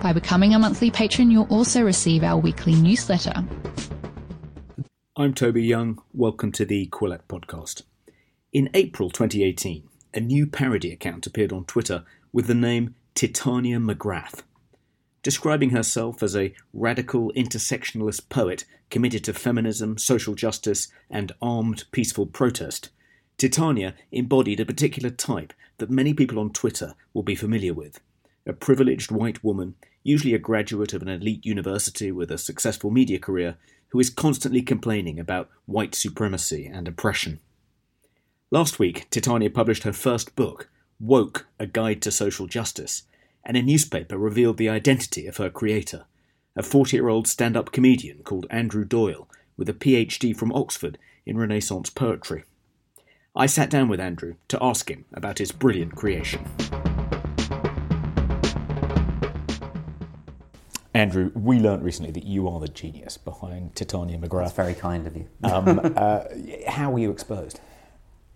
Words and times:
By 0.00 0.12
becoming 0.12 0.54
a 0.54 0.60
monthly 0.60 0.92
patron, 0.92 1.28
you'll 1.28 1.48
also 1.50 1.82
receive 1.82 2.22
our 2.22 2.38
weekly 2.38 2.76
newsletter. 2.76 3.32
I'm 5.16 5.34
Toby 5.34 5.64
Young. 5.64 6.00
Welcome 6.12 6.52
to 6.52 6.64
the 6.64 6.86
Quillette 6.86 7.26
podcast. 7.28 7.82
In 8.52 8.70
April 8.74 9.10
2018, 9.10 9.88
a 10.14 10.20
new 10.20 10.46
parody 10.46 10.92
account 10.92 11.26
appeared 11.26 11.52
on 11.52 11.64
Twitter 11.64 12.04
with 12.32 12.46
the 12.46 12.54
name 12.54 12.94
Titania 13.16 13.78
McGrath. 13.78 14.42
Describing 15.24 15.70
herself 15.70 16.22
as 16.22 16.36
a 16.36 16.54
radical 16.72 17.32
intersectionalist 17.32 18.28
poet 18.28 18.64
committed 18.90 19.24
to 19.24 19.34
feminism, 19.34 19.98
social 19.98 20.36
justice, 20.36 20.86
and 21.10 21.32
armed 21.42 21.86
peaceful 21.90 22.26
protest, 22.26 22.90
Titania 23.36 23.94
embodied 24.12 24.60
a 24.60 24.64
particular 24.64 25.10
type 25.10 25.52
that 25.78 25.90
many 25.90 26.14
people 26.14 26.38
on 26.38 26.52
Twitter 26.52 26.94
will 27.12 27.24
be 27.24 27.34
familiar 27.34 27.74
with 27.74 28.00
a 28.48 28.52
privileged 28.54 29.12
white 29.12 29.44
woman, 29.44 29.74
usually 30.02 30.34
a 30.34 30.38
graduate 30.38 30.94
of 30.94 31.02
an 31.02 31.08
elite 31.08 31.44
university 31.44 32.10
with 32.10 32.30
a 32.30 32.38
successful 32.38 32.90
media 32.90 33.18
career, 33.18 33.56
who 33.88 34.00
is 34.00 34.10
constantly 34.10 34.62
complaining 34.62 35.20
about 35.20 35.50
white 35.66 35.94
supremacy 35.94 36.66
and 36.66 36.88
oppression. 36.88 37.40
Last 38.50 38.78
week, 38.78 39.08
Titania 39.10 39.50
published 39.50 39.82
her 39.82 39.92
first 39.92 40.34
book, 40.34 40.70
Woke 40.98 41.46
A 41.58 41.66
Guide 41.66 42.00
to 42.02 42.10
Social 42.10 42.46
Justice, 42.46 43.02
and 43.44 43.56
a 43.56 43.62
newspaper 43.62 44.16
revealed 44.16 44.56
the 44.56 44.68
identity 44.68 45.26
of 45.26 45.36
her 45.36 45.50
creator, 45.50 46.06
a 46.56 46.62
40 46.62 46.96
year 46.96 47.08
old 47.08 47.28
stand 47.28 47.56
up 47.56 47.70
comedian 47.70 48.22
called 48.24 48.46
Andrew 48.50 48.84
Doyle 48.84 49.28
with 49.56 49.68
a 49.68 49.74
PhD 49.74 50.34
from 50.34 50.52
Oxford 50.52 50.98
in 51.26 51.36
Renaissance 51.36 51.90
poetry. 51.90 52.44
I 53.36 53.46
sat 53.46 53.70
down 53.70 53.88
with 53.88 54.00
Andrew 54.00 54.36
to 54.48 54.58
ask 54.62 54.90
him 54.90 55.04
about 55.12 55.38
his 55.38 55.52
brilliant 55.52 55.94
creation. 55.94 56.46
Andrew, 60.98 61.30
we 61.34 61.60
learnt 61.60 61.82
recently 61.82 62.10
that 62.12 62.24
you 62.24 62.48
are 62.48 62.60
the 62.60 62.68
genius 62.68 63.16
behind 63.16 63.74
Titania 63.74 64.18
McGrath. 64.18 64.44
That's 64.44 64.52
very 64.52 64.74
kind 64.74 65.06
of 65.06 65.16
you. 65.16 65.28
um, 65.44 65.80
uh, 65.96 66.24
how 66.66 66.90
were 66.90 66.98
you 66.98 67.10
exposed? 67.10 67.60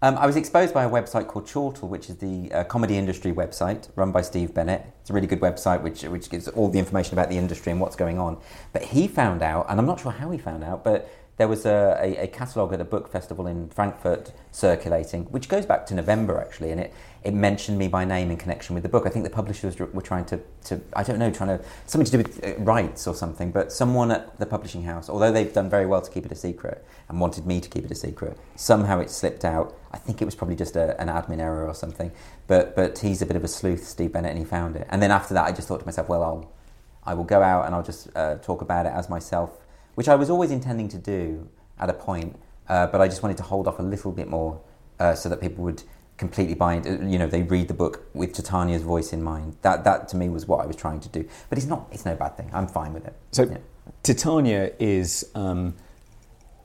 Um, 0.01 0.19
I 0.19 0.27
was 0.27 0.35
exposed 0.35 0.75
by 0.75 0.83
a 0.83 0.91
website 0.91 1.29
called 1.29 1.47
Chortle, 1.47 1.89
which 1.89 2.11
is 2.11 2.17
the 2.17 2.51
uh, 2.53 2.65
comedy 2.65 2.99
industry 2.99 3.33
website 3.33 3.89
run 3.95 4.11
by 4.11 4.21
Steve 4.21 4.53
Bennett. 4.53 4.85
It's 5.01 5.11
a 5.11 5.13
really 5.13 5.29
good 5.29 5.41
website 5.41 5.81
which, 5.81 6.03
which 6.03 6.29
gives 6.29 6.49
all 6.49 6.69
the 6.69 6.79
information 6.81 7.15
about 7.15 7.29
the 7.29 7.39
industry 7.39 7.71
and 7.71 7.81
what's 7.81 7.95
going 7.95 8.19
on. 8.19 8.39
But 8.73 8.83
he 8.83 9.07
found 9.07 9.43
out, 9.43 9.67
and 9.69 9.79
I'm 9.79 9.87
not 9.87 10.01
sure 10.01 10.11
how 10.11 10.31
he 10.33 10.39
found 10.39 10.65
out, 10.65 10.83
but 10.83 11.09
there 11.37 11.49
was 11.49 11.67
a, 11.67 11.97
a, 12.01 12.25
a 12.25 12.27
catalogue 12.27 12.73
at 12.73 12.81
a 12.81 12.85
book 12.85 13.11
festival 13.11 13.47
in 13.47 13.69
Frankfurt 13.71 14.33
circulating, 14.51 15.25
which 15.27 15.49
goes 15.49 15.67
back 15.67 15.87
to 15.87 15.95
November 15.95 16.41
actually, 16.41 16.73
and 16.73 16.81
it, 16.81 16.95
it 17.25 17.34
mentioned 17.34 17.78
me 17.78 17.89
by 17.89 18.05
name 18.05 18.31
in 18.31 18.37
connection 18.37 18.75
with 18.75 18.83
the 18.83 18.89
book. 18.89 19.06
I 19.06 19.11
think 19.11 19.25
the 19.25 19.31
publishers 19.31 19.78
were 19.78 20.03
trying 20.03 20.25
to, 20.27 20.41
to 20.65 20.81
I 20.95 21.03
don't 21.03 21.19
know, 21.19 21.31
trying 21.31 21.59
to, 21.59 21.65
something 21.87 22.05
to 22.06 22.12
do 22.12 22.19
with 22.19 22.45
uh, 22.45 22.61
rights 22.62 23.06
or 23.06 23.15
something, 23.15 23.51
but 23.53 23.73
someone 23.73 24.11
at 24.11 24.39
the 24.39 24.47
publishing 24.47 24.83
house, 24.83 25.09
although 25.09 25.31
they've 25.31 25.53
done 25.53 25.70
very 25.70 25.87
well 25.87 26.00
to 26.00 26.11
keep 26.11 26.27
it 26.27 26.33
a 26.33 26.37
secret 26.37 26.84
and 27.09 27.20
wanted 27.20 27.47
me 27.47 27.61
to 27.61 27.69
keep 27.69 27.84
it 27.84 27.91
a 27.91 27.95
secret, 27.95 28.39
somehow 28.56 28.98
it 29.00 29.11
slipped 29.11 29.45
out. 29.45 29.77
I 29.93 29.98
think 29.98 30.20
it 30.20 30.25
was 30.25 30.34
probably 30.34 30.56
just 30.56 30.77
a, 30.77 31.00
an 31.00 31.09
admin 31.09 31.41
error 31.41 31.66
or 31.66 31.75
something, 31.75 32.10
but, 32.47 32.75
but 32.75 32.99
he's 32.99 33.22
a 33.22 33.27
bit 33.27 33.37
of 33.37 33.44
a 33.44 33.49
sleuth, 33.49 33.87
Steve 33.87 34.12
Bennett, 34.12 34.31
and 34.31 34.39
he 34.39 34.44
found 34.44 34.77
it. 34.77 34.87
And 34.91 35.03
then 35.03 35.10
after 35.10 35.34
that, 35.34 35.44
I 35.44 35.53
just 35.53 35.69
thought 35.69 35.81
to 35.81 35.87
myself, 35.87 36.09
well, 36.09 36.22
I'll, 36.22 36.53
I 37.04 37.15
will 37.15 37.25
go 37.25 37.43
out 37.43 37.66
and 37.66 37.75
I'll 37.75 37.83
just 37.83 38.09
uh, 38.16 38.37
talk 38.37 38.62
about 38.62 38.87
it 38.87 38.93
as 38.93 39.09
myself 39.09 39.59
which 39.94 40.09
I 40.09 40.15
was 40.15 40.31
always 40.31 40.50
intending 40.50 40.89
to 40.89 40.99
do 40.99 41.49
at 41.78 41.91
a 41.91 41.93
point, 41.93 42.37
uh, 42.69 42.87
but 42.87 43.00
I 43.00 43.09
just 43.09 43.22
wanted 43.22 43.37
to 43.39 43.43
hold 43.43 43.69
off 43.69 43.78
a 43.78 43.83
little 43.83 44.12
bit 44.12 44.28
more 44.28 44.60
uh, 44.99 45.15
so 45.15 45.28
that 45.28 45.41
people 45.41 45.65
would 45.65 45.83
completely 46.22 46.55
buy 46.55 46.75
into, 46.75 47.05
you 47.05 47.19
know, 47.19 47.27
they 47.27 47.43
read 47.43 47.66
the 47.66 47.75
book 47.75 48.06
with 48.15 48.33
Titania's 48.33 48.83
voice 48.83 49.12
in 49.12 49.25
mind. 49.25 49.56
That, 49.62 49.83
that 49.83 50.09
to 50.10 50.16
me 50.16 50.28
was 50.28 50.47
what 50.47 50.60
I 50.60 50.66
was 50.66 50.77
trying 50.77 51.00
to 51.00 51.09
do. 51.09 51.28
But 51.49 51.59
it's 51.59 51.66
not, 51.66 51.88
it's 51.91 52.05
no 52.05 52.15
bad 52.15 52.37
thing. 52.37 52.49
I'm 52.53 52.69
fine 52.69 52.93
with 52.93 53.05
it. 53.06 53.15
So 53.33 53.43
yeah. 53.43 53.59
Titania 54.05 54.71
is 54.78 55.28
um, 55.34 55.75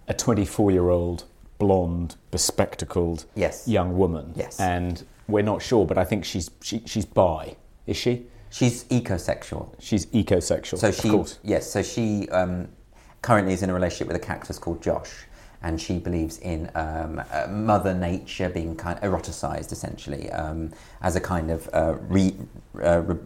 a 0.07 0.13
24 0.13 0.69
year 0.69 0.89
old 0.89 1.23
blonde, 1.57 2.17
bespectacled 2.29 3.25
yes. 3.33 3.67
young 3.67 3.97
woman. 3.97 4.31
Yes. 4.35 4.59
And 4.59 5.03
we're 5.27 5.41
not 5.41 5.63
sure, 5.63 5.87
but 5.87 5.97
I 5.97 6.05
think 6.05 6.23
she's, 6.23 6.51
she, 6.61 6.83
she's 6.85 7.05
bi. 7.05 7.55
Is 7.87 7.97
she? 7.97 8.27
She's 8.51 8.83
ecosexual. 8.85 9.73
She's 9.79 10.05
ecosexual. 10.07 10.77
So 10.77 10.91
she, 10.91 11.35
yes. 11.43 11.71
So 11.71 11.81
she 11.81 12.29
um, 12.29 12.67
currently 13.23 13.53
is 13.53 13.63
in 13.63 13.71
a 13.71 13.73
relationship 13.73 14.07
with 14.07 14.17
a 14.17 14.25
cactus 14.25 14.59
called 14.59 14.83
Josh, 14.83 15.25
and 15.61 15.79
she 15.81 15.99
believes 15.99 16.37
in 16.39 16.69
um, 16.75 17.21
uh, 17.31 17.47
Mother 17.47 17.93
Nature 17.93 18.49
being 18.49 18.75
kind 18.75 18.99
of 18.99 19.11
eroticized, 19.11 19.71
essentially, 19.71 20.29
um, 20.31 20.71
as 21.01 21.15
a 21.15 21.21
kind 21.21 21.51
of 21.51 21.69
uh, 21.73 21.95
re, 22.01 22.35
uh, 22.83 23.01
re, 23.01 23.17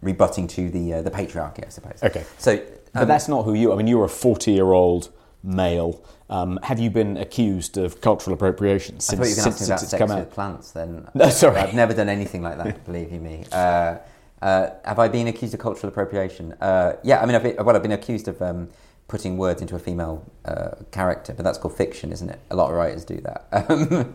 rebutting 0.00 0.46
to 0.48 0.70
the 0.70 0.94
uh, 0.94 1.02
the 1.02 1.10
patriarchy, 1.10 1.66
I 1.66 1.68
suppose. 1.68 2.02
Okay. 2.02 2.24
So, 2.38 2.62
but 2.92 3.06
that's 3.06 3.28
not 3.28 3.44
who 3.44 3.54
you. 3.54 3.72
I 3.72 3.76
mean, 3.76 3.86
you're 3.86 4.04
a 4.04 4.08
40 4.08 4.52
year 4.52 4.72
old 4.72 5.10
male. 5.42 6.02
Um, 6.30 6.58
have 6.62 6.78
you 6.78 6.88
been 6.88 7.16
accused 7.16 7.76
of 7.76 8.00
cultural 8.00 8.32
appropriation 8.34 9.00
since, 9.00 9.12
I 9.12 9.22
thought 9.22 9.28
you 9.28 9.34
since, 9.34 9.66
about 9.66 9.80
since 9.80 9.90
sex 9.90 10.00
come 10.00 10.10
out? 10.10 10.20
with 10.20 10.30
plants. 10.30 10.70
Then 10.70 11.08
no, 11.14 11.28
sorry, 11.30 11.58
I've 11.58 11.74
never 11.74 11.92
done 11.92 12.08
anything 12.08 12.42
like 12.42 12.58
that. 12.58 12.84
believe 12.86 13.12
you 13.12 13.20
me. 13.20 13.44
Uh, 13.52 13.98
uh, 14.40 14.70
have 14.84 14.98
I 14.98 15.08
been 15.08 15.28
accused 15.28 15.54
of 15.54 15.60
cultural 15.60 15.88
appropriation? 15.88 16.52
Uh, 16.60 16.94
yeah, 17.04 17.20
I 17.20 17.26
mean, 17.26 17.36
I've 17.36 17.42
been, 17.44 17.56
well, 17.64 17.76
I've 17.76 17.82
been 17.82 17.92
accused 17.92 18.26
of 18.26 18.42
um, 18.42 18.68
putting 19.12 19.36
words 19.36 19.60
into 19.60 19.76
a 19.76 19.78
female 19.78 20.24
uh, 20.46 20.70
character, 20.90 21.34
but 21.34 21.44
that's 21.44 21.58
called 21.58 21.76
fiction, 21.76 22.12
isn't 22.12 22.30
it? 22.30 22.40
A 22.50 22.56
lot 22.56 22.70
of 22.70 22.76
writers 22.76 23.04
do 23.04 23.20
that. 23.20 23.46
Um, 23.68 24.14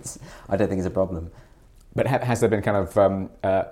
I 0.50 0.58
don't 0.58 0.70
think 0.70 0.80
it's 0.80 0.88
a 0.88 0.98
problem. 1.04 1.30
But 1.94 2.08
ha- 2.08 2.26
has 2.26 2.40
there 2.40 2.50
been 2.50 2.64
kind 2.64 2.78
of 2.78 2.98
um, 2.98 3.30
uh, 3.44 3.66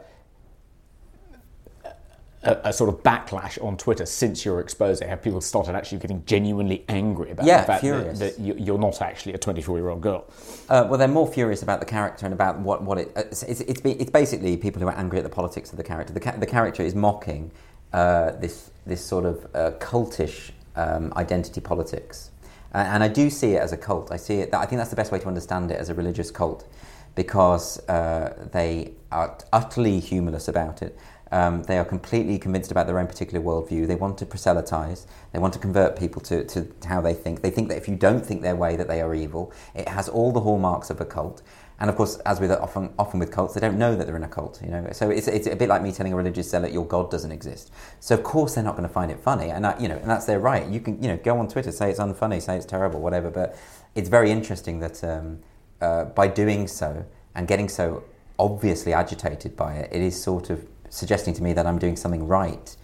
a, 2.44 2.52
a, 2.66 2.74
sort 2.74 2.92
of 2.94 3.02
backlash 3.02 3.62
on 3.64 3.76
Twitter 3.76 4.06
since 4.06 4.46
your 4.46 4.60
exposure? 4.60 5.08
Have 5.08 5.24
people 5.24 5.42
started 5.42 5.74
actually 5.74 5.98
getting 5.98 6.24
genuinely 6.26 6.86
angry 6.88 7.32
about 7.32 7.48
yeah, 7.48 7.62
the 7.62 7.68
fact 7.68 7.82
furious. 7.82 8.20
that, 8.20 8.38
that 8.38 8.60
you're 8.60 8.78
not 8.78 9.02
actually 9.02 9.34
a 9.34 9.40
24 9.40 9.80
year 9.80 9.90
old 9.90 10.02
girl? 10.02 10.26
Uh, 10.70 10.86
well, 10.88 11.00
they're 11.00 11.08
more 11.08 11.28
furious 11.28 11.64
about 11.64 11.80
the 11.80 11.88
character 11.88 12.28
and 12.28 12.34
about 12.34 12.60
what, 12.60 12.84
what 12.84 13.00
it. 13.00 13.12
Uh, 13.16 13.22
it's, 13.22 13.42
it's, 13.42 13.62
it's, 13.62 13.82
it's, 13.84 14.12
basically 14.12 14.58
people 14.58 14.80
who 14.80 14.88
are 14.88 14.96
angry 14.96 15.18
at 15.18 15.24
the 15.24 15.36
politics 15.42 15.72
of 15.72 15.78
the 15.78 15.84
character. 15.84 16.14
The, 16.14 16.20
ca- 16.20 16.38
the 16.38 16.46
character 16.46 16.84
is 16.84 16.94
mocking 16.94 17.50
uh, 17.94 18.34
this, 18.34 18.70
this 18.86 19.04
sort 19.04 19.26
of 19.26 19.46
uh, 19.56 19.72
cultish 19.80 20.52
um, 20.76 21.14
identity 21.16 21.62
politics. 21.62 22.32
and 22.74 23.04
I 23.04 23.08
do 23.08 23.30
see 23.30 23.54
it 23.54 23.62
as 23.62 23.72
a 23.72 23.78
cult. 23.78 24.12
I 24.12 24.18
see 24.18 24.36
it. 24.36 24.54
I 24.54 24.66
think 24.66 24.80
that's 24.80 24.90
the 24.90 24.96
best 24.96 25.12
way 25.12 25.20
to 25.20 25.28
understand 25.28 25.72
it 25.72 25.80
as 25.80 25.90
a 25.90 25.94
religious 25.94 26.32
cult, 26.32 26.68
because 27.16 27.80
uh, 27.88 28.48
they 28.52 28.94
are 29.12 29.38
utterly 29.54 30.00
humorless 30.00 30.48
about 30.48 30.82
it. 30.82 30.98
Um, 31.32 31.64
they 31.64 31.78
are 31.78 31.86
completely 31.86 32.38
convinced 32.38 32.72
about 32.72 32.88
their 32.88 33.00
own 33.00 33.08
particular 33.08 33.44
worldview. 33.44 33.88
They 33.88 33.96
want 33.96 34.18
to 34.20 34.26
proselytize. 34.26 35.08
They 35.34 35.40
want 35.40 35.54
to 35.54 35.60
convert 35.60 35.98
people 35.98 36.22
to, 36.22 36.46
to 36.46 36.68
how 36.86 37.02
they 37.02 37.14
think. 37.14 37.42
They 37.42 37.50
think 37.50 37.68
that 37.70 37.78
if 37.78 37.88
you 37.88 37.96
don't 37.96 38.26
think 38.26 38.42
their 38.42 38.56
way, 38.56 38.76
that 38.76 38.88
they 38.88 39.02
are 39.02 39.14
evil. 39.16 39.52
It 39.74 39.88
has 39.88 40.08
all 40.08 40.32
the 40.32 40.42
hallmarks 40.42 40.90
of 40.90 41.02
a 41.02 41.06
cult. 41.06 41.42
And 41.80 41.90
of 41.90 41.98
course, 41.98 42.18
as 42.26 42.40
with 42.40 42.52
often 42.52 42.94
often 42.98 43.20
with 43.20 43.32
cults, 43.32 43.54
they 43.54 43.60
don't 43.60 43.78
know 43.78 43.96
that 43.96 44.08
they're 44.08 44.16
in 44.16 44.24
a 44.24 44.30
cult. 44.30 44.62
You 44.64 44.72
know, 44.72 44.88
so 44.94 45.10
it's, 45.10 45.28
it's 45.28 45.48
a 45.48 45.56
bit 45.56 45.68
like 45.68 45.82
me 45.82 45.92
telling 45.92 46.14
a 46.14 46.16
religious 46.16 46.50
zealot 46.50 46.72
your 46.72 46.86
God 46.86 47.12
doesn't 47.12 47.32
exist. 47.32 47.72
So 48.00 48.16
of 48.16 48.24
course 48.24 48.56
they're 48.56 48.64
not 48.64 48.78
going 48.78 48.88
to 48.88 48.94
find 48.94 49.12
it 49.12 49.20
funny, 49.20 49.50
and 49.50 49.66
I, 49.68 49.78
you 49.80 49.90
know, 49.90 49.98
and 49.98 50.10
that's 50.10 50.26
their 50.26 50.40
right. 50.40 50.66
You 50.68 50.80
can 50.80 51.02
you 51.02 51.10
know 51.10 51.18
go 51.18 51.38
on 51.38 51.48
Twitter, 51.50 51.72
say 51.72 51.90
it's 51.90 52.00
unfunny, 52.00 52.42
say 52.42 52.56
it's 52.56 52.66
terrible, 52.66 53.02
whatever. 53.02 53.30
But 53.30 53.58
it's 53.94 54.08
very 54.08 54.32
interesting 54.32 54.80
that 54.80 55.04
um, 55.04 55.40
uh, 55.82 56.06
by 56.06 56.28
doing 56.28 56.68
so 56.68 57.06
and 57.36 57.48
getting 57.48 57.68
so 57.68 58.04
obviously 58.40 58.94
agitated 58.94 59.56
by 59.58 59.76
it, 59.76 59.90
it 59.92 60.02
is 60.02 60.22
sort 60.22 60.50
of 60.50 60.66
suggesting 60.90 61.34
to 61.34 61.44
me 61.44 61.54
that 61.54 61.66
I'm 61.66 61.80
doing 61.80 61.98
something 61.98 62.26
right. 62.26 62.76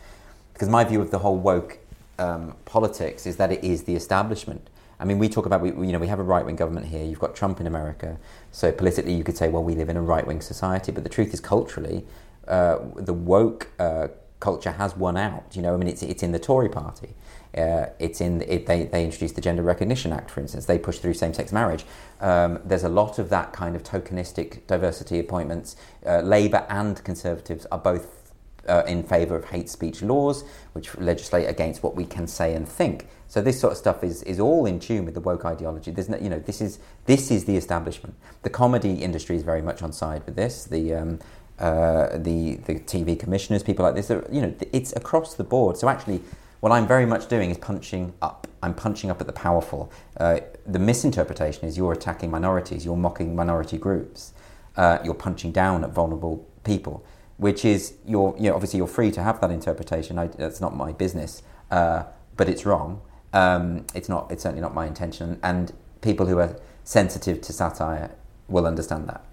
Because 0.54 0.70
my 0.70 0.84
view 0.84 1.02
of 1.02 1.12
the 1.12 1.20
whole 1.20 1.38
woke 1.38 1.80
um, 2.20 2.56
politics 2.66 3.26
is 3.26 3.38
that 3.38 3.52
it 3.52 3.64
is 3.64 3.84
the 3.84 3.96
establishment. 3.96 4.70
I 5.02 5.06
mean, 5.06 5.18
we 5.18 5.28
talk 5.28 5.48
about, 5.48 5.62
we, 5.62 5.70
you 5.88 5.92
know, 5.92 6.00
we 6.00 6.08
have 6.08 6.20
a 6.20 6.24
right 6.24 6.46
wing 6.46 6.56
government 6.56 6.86
here. 6.86 7.04
You've 7.04 7.20
got 7.20 7.36
Trump 7.36 7.60
in 7.60 7.66
America. 7.66 8.20
So 8.52 8.72
politically, 8.72 9.14
you 9.14 9.24
could 9.24 9.36
say, 9.36 9.50
well, 9.50 9.64
we 9.64 9.74
live 9.74 9.90
in 9.90 9.98
a 9.98 10.02
right 10.02 10.26
wing 10.26 10.42
society. 10.42 10.92
But 10.92 11.04
the 11.04 11.10
truth 11.10 11.34
is, 11.34 11.40
culturally, 11.40 12.06
uh, 12.48 12.78
the 12.96 13.14
woke 13.14 13.70
uh, 13.80 14.10
culture 14.40 14.72
has 14.72 14.96
won 14.96 15.18
out. 15.18 15.56
You 15.56 15.64
know, 15.64 15.74
I 15.74 15.78
mean, 15.78 15.88
it's, 15.88 16.04
it's 16.04 16.22
in 16.22 16.32
the 16.32 16.40
Tory 16.40 16.70
party. 16.70 17.16
Uh, 17.58 17.88
it's 18.00 18.22
in 18.22 18.44
it, 18.44 18.66
they 18.66 18.86
they 18.86 19.04
introduced 19.04 19.36
the 19.36 19.42
Gender 19.42 19.62
Recognition 19.62 20.14
Act, 20.14 20.30
for 20.30 20.40
instance. 20.40 20.66
They 20.68 20.80
pushed 20.80 21.02
through 21.02 21.16
same-sex 21.16 21.52
marriage. 21.52 21.84
Um, 22.22 22.60
there's 22.64 22.86
a 22.86 22.90
lot 22.90 23.20
of 23.20 23.30
that 23.30 23.52
kind 23.52 23.76
of 23.76 23.84
tokenistic 23.84 24.66
diversity 24.68 25.20
appointments. 25.20 25.76
Uh, 26.06 26.22
Labour 26.22 26.66
and 26.70 27.04
Conservatives 27.04 27.66
are 27.72 27.80
both 27.80 28.21
uh, 28.68 28.84
in 28.88 29.04
favour 29.04 29.36
of 29.36 29.46
hate 29.46 29.70
speech 29.70 30.02
laws, 30.02 30.44
which 30.74 30.96
legislate 30.98 31.50
against 31.50 31.84
what 31.84 31.96
we 31.96 32.06
can 32.06 32.28
say 32.28 32.54
and 32.54 32.68
think. 32.68 33.08
So 33.28 33.42
this 33.42 33.60
sort 33.60 33.72
of 33.72 33.78
stuff 33.78 34.04
is, 34.04 34.24
is 34.24 34.40
all 34.40 34.66
in 34.66 34.80
tune 34.80 35.06
with 35.06 35.14
the 35.14 35.22
woke 35.22 35.46
ideology. 35.46 35.92
There's 35.92 36.10
no, 36.10 36.18
you 36.18 36.30
know, 36.30 36.40
this 36.40 36.62
is 36.62 36.80
this 37.06 37.32
is 37.32 37.46
the 37.46 37.56
establishment. 37.56 38.16
The 38.44 38.50
comedy 38.50 38.96
industry 38.96 39.36
is 39.36 39.44
very 39.44 39.62
much 39.62 39.82
on 39.82 39.92
side 39.94 40.24
with 40.26 40.36
this. 40.36 40.66
The 40.66 40.94
um, 40.96 41.20
uh, 41.60 42.18
the 42.18 42.56
the 42.56 42.76
TV 42.76 43.20
commissioners, 43.20 43.64
people 43.64 43.86
like 43.86 43.96
this, 43.96 44.10
you 44.10 44.42
know, 44.42 44.54
it's 44.72 44.96
across 44.96 45.36
the 45.36 45.44
board. 45.44 45.78
So 45.78 45.88
actually, 45.90 46.22
what 46.60 46.72
I'm 46.72 46.88
very 46.88 47.06
much 47.06 47.28
doing 47.28 47.50
is 47.50 47.58
punching 47.58 48.14
up. 48.22 48.48
I'm 48.62 48.76
punching 48.76 49.10
up 49.10 49.20
at 49.22 49.28
the 49.28 49.34
powerful. 49.34 49.92
Uh, 50.18 50.42
the 50.66 50.80
misinterpretation 50.80 51.66
is 51.66 51.78
you're 51.78 51.94
attacking 51.94 52.30
minorities, 52.30 52.86
you're 52.86 52.98
mocking 52.98 53.36
minority 53.36 53.78
groups, 53.78 54.34
uh, 54.76 55.00
you're 55.04 55.16
punching 55.16 55.52
down 55.52 55.84
at 55.84 55.92
vulnerable 55.92 56.48
people 56.64 57.04
which 57.42 57.66
is 57.66 57.96
you're 58.06 58.36
you 58.38 58.50
know 58.50 58.54
obviously 58.54 58.78
you're 58.78 58.86
free 59.00 59.10
to 59.10 59.24
have 59.24 59.42
that 59.42 59.50
interpretation. 59.50 60.20
I, 60.20 60.28
that's 60.28 60.62
not 60.62 60.76
my 60.76 60.92
business, 60.92 61.42
uh, 61.72 62.04
but 62.38 62.48
it's 62.48 62.68
wrong. 62.68 63.02
Um, 63.34 63.88
it's 63.96 64.08
not. 64.08 64.32
It's 64.32 64.44
certainly 64.44 64.62
not 64.62 64.76
my 64.76 64.86
intention. 64.86 65.40
And 65.42 65.74
people 66.02 66.28
who 66.28 66.38
are 66.38 66.56
sensitive 66.84 67.42
to 67.42 67.52
satire 67.52 68.12
will 68.48 68.68
understand 68.68 69.10
that. 69.10 69.26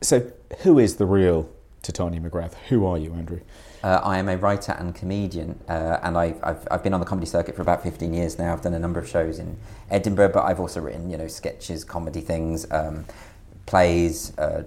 So, 0.00 0.30
who 0.58 0.78
is 0.78 0.94
the 0.94 1.06
real 1.06 1.50
Titania 1.82 2.20
McGrath? 2.20 2.54
Who 2.68 2.86
are 2.86 2.98
you, 2.98 3.12
Andrew? 3.14 3.40
Uh, 3.82 4.00
I 4.04 4.18
am 4.18 4.28
a 4.28 4.36
writer 4.36 4.72
and 4.78 4.94
comedian, 4.94 5.58
uh, 5.68 5.98
and 6.04 6.16
I've, 6.16 6.38
I've, 6.42 6.68
I've, 6.70 6.82
been 6.84 6.94
on 6.94 7.00
the 7.00 7.06
comedy 7.06 7.26
circuit 7.26 7.56
for 7.56 7.62
about 7.62 7.82
15 7.82 8.14
years 8.14 8.38
now. 8.38 8.52
I've 8.52 8.62
done 8.62 8.72
a 8.74 8.78
number 8.78 9.00
of 9.00 9.08
shows 9.08 9.38
in 9.38 9.58
Edinburgh, 9.90 10.30
but 10.30 10.44
I've 10.44 10.60
also 10.60 10.80
written, 10.80 11.10
you 11.10 11.18
know, 11.18 11.28
sketches, 11.28 11.84
comedy 11.84 12.22
things, 12.22 12.66
um, 12.70 13.04
plays, 13.66 14.36
uh, 14.38 14.62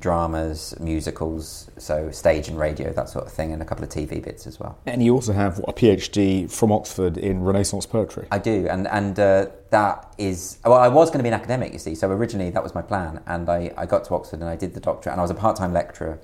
dramas, 0.00 0.74
musicals, 0.80 1.70
so 1.78 2.10
stage 2.10 2.48
and 2.48 2.58
radio, 2.58 2.92
that 2.92 3.08
sort 3.08 3.26
of 3.26 3.32
thing, 3.32 3.52
and 3.52 3.62
a 3.62 3.64
couple 3.64 3.84
of 3.84 3.90
TV 3.90 4.22
bits 4.22 4.46
as 4.46 4.58
well. 4.58 4.76
And 4.84 5.02
you 5.02 5.14
also 5.14 5.32
have 5.32 5.58
a 5.60 5.72
PhD 5.72 6.50
from 6.50 6.72
Oxford 6.72 7.16
in 7.16 7.42
Renaissance 7.42 7.86
poetry. 7.86 8.26
I 8.30 8.38
do, 8.38 8.66
and 8.68 8.88
and 8.88 9.18
uh, 9.18 9.46
that 9.70 10.12
is 10.18 10.58
well, 10.64 10.74
I 10.74 10.88
was 10.88 11.10
going 11.10 11.18
to 11.18 11.22
be 11.22 11.28
an 11.28 11.34
academic, 11.34 11.72
you 11.72 11.78
see. 11.78 11.94
So 11.94 12.10
originally 12.10 12.50
that 12.50 12.62
was 12.62 12.74
my 12.74 12.82
plan, 12.82 13.22
and 13.26 13.48
I, 13.48 13.72
I 13.76 13.86
got 13.86 14.04
to 14.04 14.14
Oxford 14.14 14.40
and 14.40 14.48
I 14.48 14.56
did 14.56 14.74
the 14.74 14.80
doctorate, 14.80 15.12
and 15.12 15.20
I 15.20 15.22
was 15.22 15.30
a 15.30 15.34
part 15.34 15.56
time 15.56 15.72
lecturer 15.72 16.18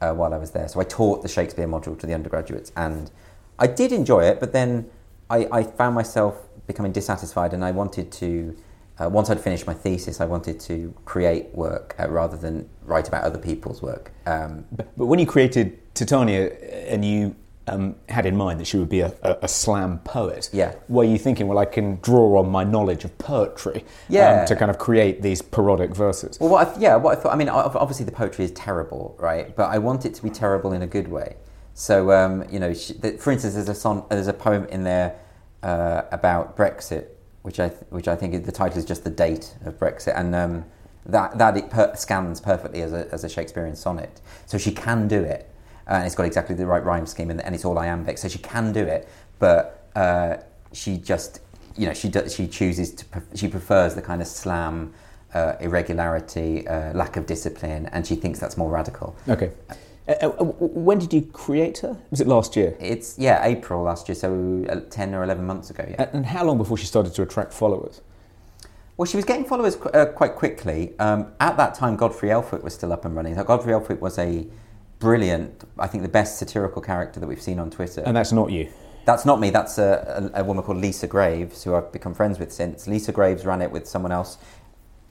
uh, 0.00 0.12
while 0.14 0.32
I 0.32 0.38
was 0.38 0.52
there. 0.52 0.68
So 0.68 0.80
I 0.80 0.84
taught 0.84 1.22
the 1.22 1.28
Shakespeare 1.28 1.66
module 1.66 1.98
to 1.98 2.06
the 2.06 2.14
undergraduates, 2.14 2.70
and 2.76 3.10
I 3.58 3.66
did 3.66 3.90
enjoy 3.90 4.24
it, 4.24 4.38
but 4.38 4.52
then 4.52 4.88
I, 5.28 5.48
I 5.50 5.62
found 5.64 5.94
myself 5.94 6.48
becoming 6.66 6.92
dissatisfied, 6.92 7.52
and 7.52 7.64
I 7.64 7.72
wanted 7.72 8.12
to 8.12 8.56
uh, 9.00 9.08
once 9.08 9.30
I'd 9.30 9.40
finished 9.40 9.66
my 9.66 9.74
thesis, 9.74 10.20
I 10.20 10.24
wanted 10.24 10.58
to 10.60 10.94
create 11.04 11.54
work 11.54 11.94
uh, 11.98 12.08
rather 12.08 12.36
than 12.36 12.68
write 12.82 13.08
about 13.08 13.24
other 13.24 13.38
people's 13.38 13.80
work. 13.80 14.12
Um, 14.26 14.64
but, 14.72 14.96
but, 14.96 15.06
when 15.06 15.18
you 15.18 15.26
created 15.26 15.78
Titania 15.94 16.50
and 16.88 17.04
you 17.04 17.36
um, 17.68 17.96
had 18.08 18.26
in 18.26 18.36
mind 18.36 18.58
that 18.60 18.66
she 18.66 18.76
would 18.76 18.88
be 18.88 19.00
a, 19.00 19.14
a, 19.22 19.38
a, 19.42 19.48
slam 19.48 19.98
poet, 20.00 20.50
yeah. 20.52 20.74
were 20.88 21.04
you 21.04 21.18
thinking, 21.18 21.46
well, 21.46 21.58
I 21.58 21.64
can 21.64 22.00
draw 22.00 22.38
on 22.40 22.50
my 22.50 22.64
knowledge 22.64 23.04
of 23.04 23.16
poetry 23.18 23.80
um, 23.80 23.86
yeah. 24.08 24.40
um, 24.40 24.46
to 24.46 24.56
kind 24.56 24.70
of 24.70 24.78
create 24.78 25.22
these 25.22 25.42
parodic 25.42 25.94
verses? 25.94 26.38
Well, 26.40 26.50
what 26.50 26.68
I, 26.68 26.80
yeah, 26.80 26.96
what 26.96 27.16
I 27.16 27.20
thought, 27.20 27.32
I 27.32 27.36
mean, 27.36 27.48
obviously 27.48 28.04
the 28.04 28.12
poetry 28.12 28.44
is 28.46 28.52
terrible, 28.52 29.16
right? 29.18 29.54
But 29.54 29.70
I 29.70 29.78
want 29.78 30.06
it 30.06 30.14
to 30.14 30.22
be 30.22 30.30
terrible 30.30 30.72
in 30.72 30.82
a 30.82 30.86
good 30.86 31.08
way. 31.08 31.36
So, 31.74 32.10
um, 32.10 32.44
you 32.50 32.58
know, 32.58 32.74
she, 32.74 32.94
the, 32.94 33.12
for 33.12 33.30
instance, 33.30 33.54
there's 33.54 33.68
a, 33.68 33.74
son, 33.74 34.02
there's 34.08 34.26
a 34.26 34.32
poem 34.32 34.64
in 34.64 34.82
there 34.82 35.20
uh, 35.62 36.02
about 36.10 36.56
Brexit 36.56 37.06
which 37.42 37.60
I 37.60 37.68
th- 37.68 37.82
which 37.90 38.08
I 38.08 38.16
think 38.16 38.44
the 38.44 38.52
title 38.52 38.78
is 38.78 38.84
just 38.84 39.04
the 39.04 39.10
date 39.10 39.54
of 39.64 39.78
Brexit, 39.78 40.14
and 40.16 40.34
um, 40.34 40.64
that 41.06 41.38
that 41.38 41.56
it 41.56 41.70
per- 41.70 41.94
scans 41.96 42.40
perfectly 42.40 42.82
as 42.82 42.92
a, 42.92 43.08
as 43.12 43.24
a 43.24 43.28
Shakespearean 43.28 43.76
sonnet. 43.76 44.20
So 44.46 44.58
she 44.58 44.72
can 44.72 45.08
do 45.08 45.22
it, 45.22 45.48
uh, 45.86 45.94
and 45.94 46.06
it's 46.06 46.14
got 46.14 46.26
exactly 46.26 46.54
the 46.54 46.66
right 46.66 46.84
rhyme 46.84 47.06
scheme, 47.06 47.30
and, 47.30 47.40
and 47.42 47.54
it's 47.54 47.64
all 47.64 47.78
iambic. 47.78 48.18
So 48.18 48.28
she 48.28 48.38
can 48.38 48.72
do 48.72 48.84
it, 48.84 49.08
but 49.38 49.88
uh, 49.94 50.36
she 50.72 50.98
just 50.98 51.40
you 51.76 51.86
know 51.86 51.94
she 51.94 52.08
does, 52.08 52.34
she 52.34 52.46
chooses 52.46 52.92
to 52.94 53.04
pre- 53.06 53.22
she 53.36 53.48
prefers 53.48 53.94
the 53.94 54.02
kind 54.02 54.20
of 54.20 54.28
slam. 54.28 54.92
Uh, 55.34 55.54
irregularity, 55.60 56.66
uh, 56.66 56.90
lack 56.94 57.18
of 57.18 57.26
discipline, 57.26 57.84
and 57.92 58.06
she 58.06 58.14
thinks 58.14 58.38
that's 58.38 58.56
more 58.56 58.70
radical. 58.70 59.14
Okay. 59.28 59.50
Uh, 60.08 60.12
uh, 60.22 60.44
when 60.44 60.98
did 60.98 61.12
you 61.12 61.22
create 61.22 61.78
her? 61.78 61.96
Was 62.10 62.20
it 62.20 62.26
last 62.26 62.56
year? 62.56 62.74
It's 62.80 63.18
yeah, 63.18 63.44
April 63.44 63.82
last 63.82 64.08
year, 64.08 64.14
so 64.14 64.64
uh, 64.68 64.80
ten 64.88 65.14
or 65.14 65.22
eleven 65.22 65.46
months 65.46 65.68
ago. 65.68 65.84
Yeah. 65.88 66.08
And 66.12 66.24
how 66.24 66.44
long 66.44 66.56
before 66.56 66.78
she 66.78 66.86
started 66.86 67.14
to 67.14 67.22
attract 67.22 67.52
followers? 67.52 68.00
Well, 68.96 69.06
she 69.06 69.16
was 69.16 69.24
getting 69.24 69.44
followers 69.44 69.76
qu- 69.76 69.90
uh, 69.90 70.06
quite 70.06 70.34
quickly. 70.34 70.94
Um, 70.98 71.32
at 71.38 71.56
that 71.58 71.74
time, 71.74 71.94
Godfrey 71.96 72.30
Elfwick 72.30 72.64
was 72.64 72.74
still 72.74 72.92
up 72.92 73.04
and 73.04 73.14
running. 73.14 73.34
So 73.34 73.44
Godfrey 73.44 73.72
Elfwick 73.72 74.00
was 74.00 74.18
a 74.18 74.46
brilliant, 74.98 75.64
I 75.78 75.86
think, 75.86 76.02
the 76.02 76.08
best 76.08 76.38
satirical 76.38 76.82
character 76.82 77.20
that 77.20 77.26
we've 77.26 77.40
seen 77.40 77.58
on 77.58 77.70
Twitter. 77.70 78.02
And 78.04 78.16
that's 78.16 78.32
not 78.32 78.50
you. 78.50 78.68
That's 79.04 79.24
not 79.24 79.40
me. 79.40 79.50
That's 79.50 79.78
a, 79.78 80.30
a, 80.34 80.40
a 80.40 80.44
woman 80.44 80.64
called 80.64 80.78
Lisa 80.78 81.06
Graves, 81.06 81.62
who 81.62 81.74
I've 81.74 81.92
become 81.92 82.14
friends 82.14 82.38
with 82.38 82.50
since. 82.52 82.86
Lisa 82.86 83.12
Graves 83.12 83.46
ran 83.46 83.62
it 83.62 83.70
with 83.70 83.86
someone 83.86 84.10
else, 84.10 84.38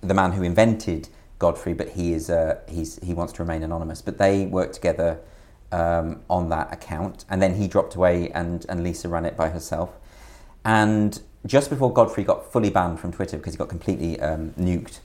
the 0.01 0.13
man 0.13 0.33
who 0.33 0.43
invented 0.43 1.07
Godfrey, 1.39 1.73
but 1.73 1.89
he 1.89 2.13
is 2.13 2.29
uh, 2.29 2.59
he's 2.67 2.99
he 3.03 3.13
wants 3.13 3.33
to 3.33 3.43
remain 3.43 3.63
anonymous. 3.63 4.01
But 4.01 4.17
they 4.17 4.45
worked 4.45 4.73
together 4.73 5.19
um, 5.71 6.21
on 6.29 6.49
that 6.49 6.73
account, 6.73 7.25
and 7.29 7.41
then 7.41 7.55
he 7.55 7.67
dropped 7.67 7.95
away, 7.95 8.29
and 8.31 8.65
and 8.69 8.83
Lisa 8.83 9.07
ran 9.09 9.25
it 9.25 9.37
by 9.37 9.49
herself. 9.49 9.91
And 10.65 11.19
just 11.45 11.69
before 11.69 11.93
Godfrey 11.93 12.23
got 12.23 12.51
fully 12.51 12.69
banned 12.69 12.99
from 12.99 13.11
Twitter 13.11 13.37
because 13.37 13.53
he 13.53 13.57
got 13.57 13.69
completely 13.69 14.19
um, 14.19 14.53
nuked 14.59 14.99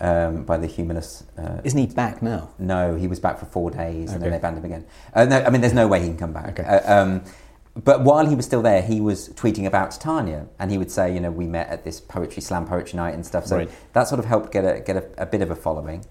um, 0.00 0.44
by 0.44 0.56
the 0.56 0.66
humanists. 0.66 1.24
Uh, 1.36 1.60
Isn't 1.64 1.78
he 1.78 1.86
back 1.86 2.22
now? 2.22 2.50
No, 2.58 2.94
he 2.94 3.06
was 3.08 3.18
back 3.18 3.38
for 3.38 3.46
four 3.46 3.70
days, 3.70 4.08
okay. 4.08 4.14
and 4.14 4.22
then 4.22 4.30
they 4.30 4.38
banned 4.38 4.58
him 4.58 4.64
again. 4.64 4.86
Uh, 5.14 5.24
no, 5.24 5.42
I 5.42 5.50
mean, 5.50 5.60
there's 5.60 5.74
no 5.74 5.88
way 5.88 6.00
he 6.00 6.06
can 6.06 6.18
come 6.18 6.32
back. 6.32 6.58
Okay. 6.58 7.26
Uh, 7.78 7.80
but 7.82 8.02
while 8.02 8.26
he 8.26 8.34
was 8.34 8.44
still 8.44 8.62
there, 8.62 8.82
he 8.82 9.00
was 9.00 9.28
tweeting 9.30 9.66
about 9.66 9.92
Titania, 9.92 10.46
and 10.58 10.70
he 10.70 10.78
would 10.78 10.90
say, 10.90 11.12
you 11.12 11.20
know, 11.20 11.30
we 11.30 11.46
met 11.46 11.68
at 11.68 11.84
this 11.84 12.00
poetry 12.00 12.42
slam 12.42 12.66
poetry 12.66 12.96
night 12.96 13.14
and 13.14 13.24
stuff. 13.24 13.46
So 13.46 13.58
right. 13.58 13.70
that 13.92 14.08
sort 14.08 14.18
of 14.18 14.24
helped 14.24 14.52
get 14.52 14.64
a 14.64 14.80
get 14.80 14.96
a, 14.96 15.22
a 15.22 15.26
bit 15.26 15.42
of 15.42 15.50
a 15.50 15.56
following. 15.56 16.04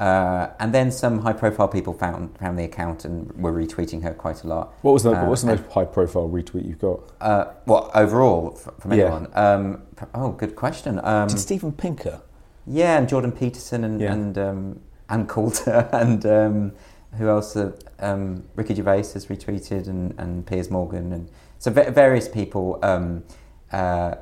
Uh, 0.00 0.50
and 0.58 0.74
then 0.74 0.90
some 0.90 1.20
high 1.20 1.32
profile 1.32 1.68
people 1.68 1.94
found 1.94 2.36
found 2.38 2.58
the 2.58 2.64
account 2.64 3.04
and 3.04 3.30
were 3.40 3.52
retweeting 3.52 4.02
her 4.02 4.12
quite 4.12 4.42
a 4.42 4.46
lot. 4.46 4.74
What 4.82 4.92
was 4.92 5.04
the 5.04 5.12
uh, 5.12 5.24
what's 5.26 5.42
the 5.42 5.48
most 5.48 5.64
high 5.70 5.84
profile 5.84 6.28
retweet 6.28 6.66
you've 6.66 6.80
got? 6.80 7.00
Uh, 7.20 7.52
what 7.64 7.90
overall 7.94 8.50
from 8.80 8.92
anyone? 8.92 9.28
Yeah. 9.30 9.52
Um, 9.52 9.82
oh, 10.14 10.32
good 10.32 10.56
question. 10.56 11.00
Um, 11.04 11.28
Did 11.28 11.38
Steven 11.38 11.72
Pinker? 11.72 12.20
Yeah, 12.66 12.98
and 12.98 13.08
Jordan 13.08 13.30
Peterson 13.30 13.84
and 13.84 14.00
yeah. 14.00 14.12
and 14.12 14.36
um, 14.36 14.80
Ann 15.08 15.26
Coulter 15.28 15.88
and 15.92 16.26
um, 16.26 16.72
who 17.16 17.28
else? 17.28 17.56
Um, 17.98 18.44
Ricky 18.54 18.74
Gervais 18.74 19.12
has 19.14 19.26
retweeted, 19.26 19.86
and, 19.88 20.14
and 20.18 20.46
Piers 20.46 20.70
Morgan, 20.70 21.12
and 21.12 21.30
so 21.58 21.70
various 21.70 22.28
people 22.28 22.78
um, 22.82 23.24
uh, 23.72 24.16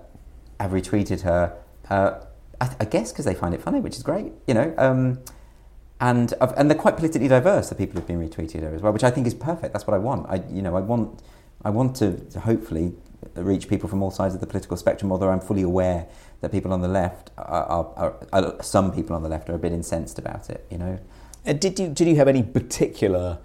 have 0.60 0.70
retweeted 0.70 1.22
her. 1.22 1.56
Uh, 1.90 2.20
I, 2.60 2.70
I, 2.80 2.84
guess 2.84 3.10
because 3.10 3.24
they 3.24 3.34
find 3.34 3.54
it 3.54 3.60
funny, 3.60 3.80
which 3.80 3.96
is 3.96 4.02
great, 4.02 4.32
you 4.46 4.54
know. 4.54 4.72
Um, 4.78 5.18
and 6.00 6.34
and 6.56 6.70
they're 6.70 6.78
quite 6.78 6.96
politically 6.96 7.28
diverse. 7.28 7.68
The 7.68 7.74
people 7.74 8.00
who've 8.00 8.06
been 8.06 8.20
retweeted 8.20 8.62
her 8.62 8.74
as 8.74 8.82
well, 8.82 8.92
which 8.92 9.04
I 9.04 9.10
think 9.10 9.26
is 9.26 9.34
perfect. 9.34 9.72
That's 9.72 9.86
what 9.86 9.94
I 9.94 9.98
want. 9.98 10.26
I 10.28 10.42
you 10.50 10.62
know 10.62 10.76
I 10.76 10.80
want 10.80 11.22
I 11.64 11.70
want 11.70 11.96
to, 11.96 12.16
to 12.30 12.40
hopefully 12.40 12.92
reach 13.36 13.68
people 13.68 13.88
from 13.88 14.02
all 14.02 14.10
sides 14.10 14.34
of 14.34 14.40
the 14.40 14.46
political 14.46 14.76
spectrum. 14.76 15.12
Although 15.12 15.30
I'm 15.30 15.40
fully 15.40 15.62
aware 15.62 16.08
that 16.40 16.50
people 16.50 16.72
on 16.72 16.80
the 16.80 16.88
left 16.88 17.30
are, 17.38 17.64
are, 17.64 17.92
are, 17.96 18.16
are 18.32 18.62
some 18.62 18.92
people 18.92 19.14
on 19.14 19.22
the 19.22 19.28
left 19.28 19.48
are 19.48 19.54
a 19.54 19.58
bit 19.58 19.72
incensed 19.72 20.18
about 20.18 20.50
it. 20.50 20.66
You 20.70 20.78
know. 20.78 20.98
Uh, 21.46 21.52
did 21.52 21.78
you 21.78 21.88
did 21.88 22.06
you 22.06 22.16
have 22.16 22.28
any 22.28 22.42
particular 22.42 23.38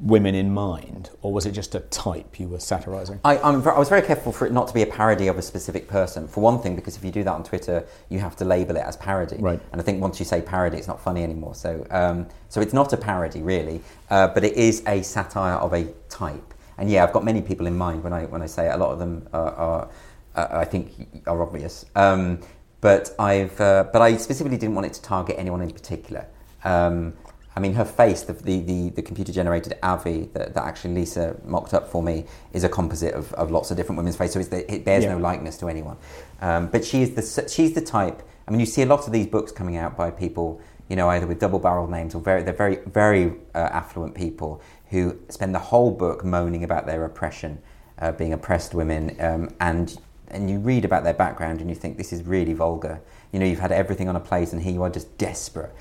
women 0.00 0.34
in 0.34 0.52
mind, 0.52 1.10
or 1.20 1.32
was 1.32 1.44
it 1.44 1.52
just 1.52 1.74
a 1.74 1.80
type 1.80 2.40
you 2.40 2.48
were 2.48 2.58
satirising? 2.58 3.20
I, 3.24 3.36
I, 3.36 3.50
was 3.50 3.90
very 3.90 4.00
careful 4.00 4.32
for 4.32 4.46
it 4.46 4.52
not 4.52 4.68
to 4.68 4.74
be 4.74 4.80
a 4.80 4.86
parody 4.86 5.26
of 5.26 5.36
a 5.36 5.42
specific 5.42 5.86
person. 5.88 6.26
For 6.26 6.40
one 6.40 6.60
thing, 6.60 6.74
because 6.74 6.96
if 6.96 7.04
you 7.04 7.10
do 7.10 7.22
that 7.24 7.32
on 7.32 7.44
Twitter, 7.44 7.84
you 8.08 8.18
have 8.20 8.36
to 8.36 8.46
label 8.46 8.76
it 8.76 8.80
as 8.82 8.96
parody. 8.96 9.36
Right. 9.38 9.60
And 9.72 9.80
I 9.80 9.84
think 9.84 10.00
once 10.00 10.18
you 10.18 10.24
say 10.24 10.40
parody, 10.40 10.78
it's 10.78 10.88
not 10.88 11.00
funny 11.00 11.22
anymore. 11.22 11.54
So, 11.54 11.86
um, 11.90 12.26
so 12.48 12.62
it's 12.62 12.72
not 12.72 12.92
a 12.94 12.96
parody 12.96 13.42
really, 13.42 13.82
uh, 14.08 14.28
but 14.28 14.44
it 14.44 14.54
is 14.54 14.82
a 14.86 15.02
satire 15.02 15.56
of 15.56 15.74
a 15.74 15.92
type. 16.08 16.54
And 16.78 16.90
yeah, 16.90 17.04
I've 17.04 17.12
got 17.12 17.24
many 17.24 17.42
people 17.42 17.66
in 17.66 17.76
mind 17.76 18.02
when 18.02 18.14
I 18.14 18.24
when 18.24 18.40
I 18.40 18.46
say 18.46 18.68
it. 18.68 18.74
A 18.74 18.78
lot 18.78 18.92
of 18.92 18.98
them 18.98 19.28
are, 19.34 19.52
are 19.52 19.90
uh, 20.36 20.48
I 20.52 20.64
think, 20.64 21.24
are 21.26 21.42
obvious. 21.42 21.84
Um, 21.94 22.40
but 22.80 23.14
I've 23.18 23.60
uh, 23.60 23.84
but 23.92 24.00
I 24.00 24.16
specifically 24.16 24.56
didn't 24.56 24.74
want 24.74 24.86
it 24.86 24.94
to 24.94 25.02
target 25.02 25.36
anyone 25.38 25.60
in 25.60 25.70
particular. 25.70 26.26
Um, 26.64 27.14
I 27.56 27.60
mean, 27.60 27.74
her 27.74 27.84
face, 27.84 28.22
the, 28.22 28.32
the, 28.32 28.60
the, 28.60 28.88
the 28.90 29.02
computer 29.02 29.32
generated 29.32 29.76
Avi 29.82 30.30
that, 30.34 30.54
that, 30.54 30.64
actually 30.64 30.94
Lisa 30.94 31.36
mocked 31.44 31.74
up 31.74 31.88
for 31.88 32.02
me, 32.02 32.24
is 32.52 32.62
a 32.62 32.68
composite 32.68 33.12
of, 33.12 33.32
of 33.34 33.50
lots 33.50 33.70
of 33.70 33.76
different 33.76 33.96
women's 33.96 34.16
faces, 34.16 34.48
so 34.48 34.56
it 34.56 34.84
bears 34.84 35.04
yeah. 35.04 35.12
no 35.12 35.18
likeness 35.18 35.58
to 35.58 35.68
anyone. 35.68 35.96
Um, 36.40 36.68
but 36.68 36.84
she's 36.84 37.14
the, 37.14 37.48
she's 37.48 37.74
the 37.74 37.80
type, 37.80 38.22
I 38.46 38.50
mean, 38.52 38.60
you 38.60 38.66
see 38.66 38.82
a 38.82 38.86
lot 38.86 39.06
of 39.06 39.12
these 39.12 39.26
books 39.26 39.50
coming 39.50 39.76
out 39.76 39.96
by 39.96 40.10
people, 40.10 40.60
you 40.88 40.96
know, 40.96 41.08
either 41.08 41.26
with 41.26 41.40
double 41.40 41.58
barreled 41.58 41.90
names 41.90 42.14
or 42.14 42.20
very, 42.20 42.42
they're 42.44 42.54
very, 42.54 42.78
very 42.86 43.34
uh, 43.54 43.58
affluent 43.58 44.14
people 44.14 44.62
who 44.90 45.18
spend 45.28 45.54
the 45.54 45.58
whole 45.58 45.90
book 45.90 46.24
moaning 46.24 46.62
about 46.62 46.86
their 46.86 47.04
oppression, 47.04 47.60
uh, 47.98 48.12
being 48.12 48.32
oppressed 48.32 48.74
women, 48.74 49.16
um, 49.20 49.52
and, 49.60 49.98
and 50.28 50.48
you 50.48 50.58
read 50.58 50.84
about 50.84 51.02
their 51.02 51.14
background 51.14 51.60
and 51.60 51.68
you 51.68 51.76
think 51.76 51.96
this 51.98 52.12
is 52.12 52.22
really 52.22 52.54
vulgar. 52.54 53.00
You 53.32 53.40
know, 53.40 53.46
you've 53.46 53.60
had 53.60 53.72
everything 53.72 54.08
on 54.08 54.14
a 54.14 54.20
plate 54.20 54.52
and 54.52 54.62
here 54.62 54.72
you 54.72 54.82
are 54.82 54.90
just 54.90 55.18
desperate 55.18 55.74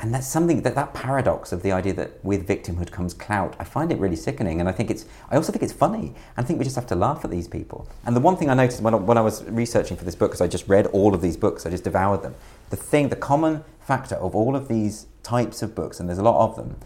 and 0.00 0.14
that's 0.14 0.28
something 0.28 0.62
that 0.62 0.74
that 0.74 0.94
paradox 0.94 1.52
of 1.52 1.62
the 1.62 1.72
idea 1.72 1.92
that 1.92 2.24
with 2.24 2.46
victimhood 2.46 2.90
comes 2.90 3.14
clout 3.14 3.56
i 3.58 3.64
find 3.64 3.90
it 3.90 3.98
really 3.98 4.16
sickening. 4.16 4.60
And 4.60 4.68
i 4.68 4.72
think 4.72 4.90
it's 4.90 5.06
i 5.30 5.36
also 5.36 5.52
think 5.52 5.62
it's 5.62 5.72
funny. 5.72 6.14
I 6.36 6.42
think 6.42 6.58
we 6.58 6.64
just 6.64 6.76
have 6.76 6.86
to 6.88 6.94
laugh 6.94 7.24
at 7.24 7.30
these 7.30 7.48
people. 7.48 7.88
And 8.06 8.14
the 8.14 8.20
one 8.20 8.36
thing 8.36 8.50
i 8.50 8.54
noticed 8.54 8.80
when 8.80 8.94
I, 8.94 8.96
when 8.96 9.18
I 9.18 9.22
was 9.22 9.44
researching 9.44 9.96
for 9.96 10.04
this 10.04 10.14
book 10.14 10.30
because 10.30 10.40
i 10.40 10.46
just 10.46 10.68
read 10.68 10.86
all 10.88 11.14
of 11.14 11.20
these 11.22 11.36
books 11.36 11.66
i 11.66 11.70
just 11.70 11.84
devoured 11.84 12.22
them 12.22 12.34
the 12.70 12.76
thing 12.76 13.08
the 13.08 13.16
common 13.16 13.64
factor 13.80 14.16
of 14.16 14.34
all 14.34 14.54
of 14.54 14.68
these 14.68 15.06
types 15.22 15.62
of 15.62 15.74
books 15.74 16.00
and 16.00 16.08
there's 16.08 16.18
a 16.18 16.22
lot 16.22 16.48
of 16.48 16.56
them 16.56 16.76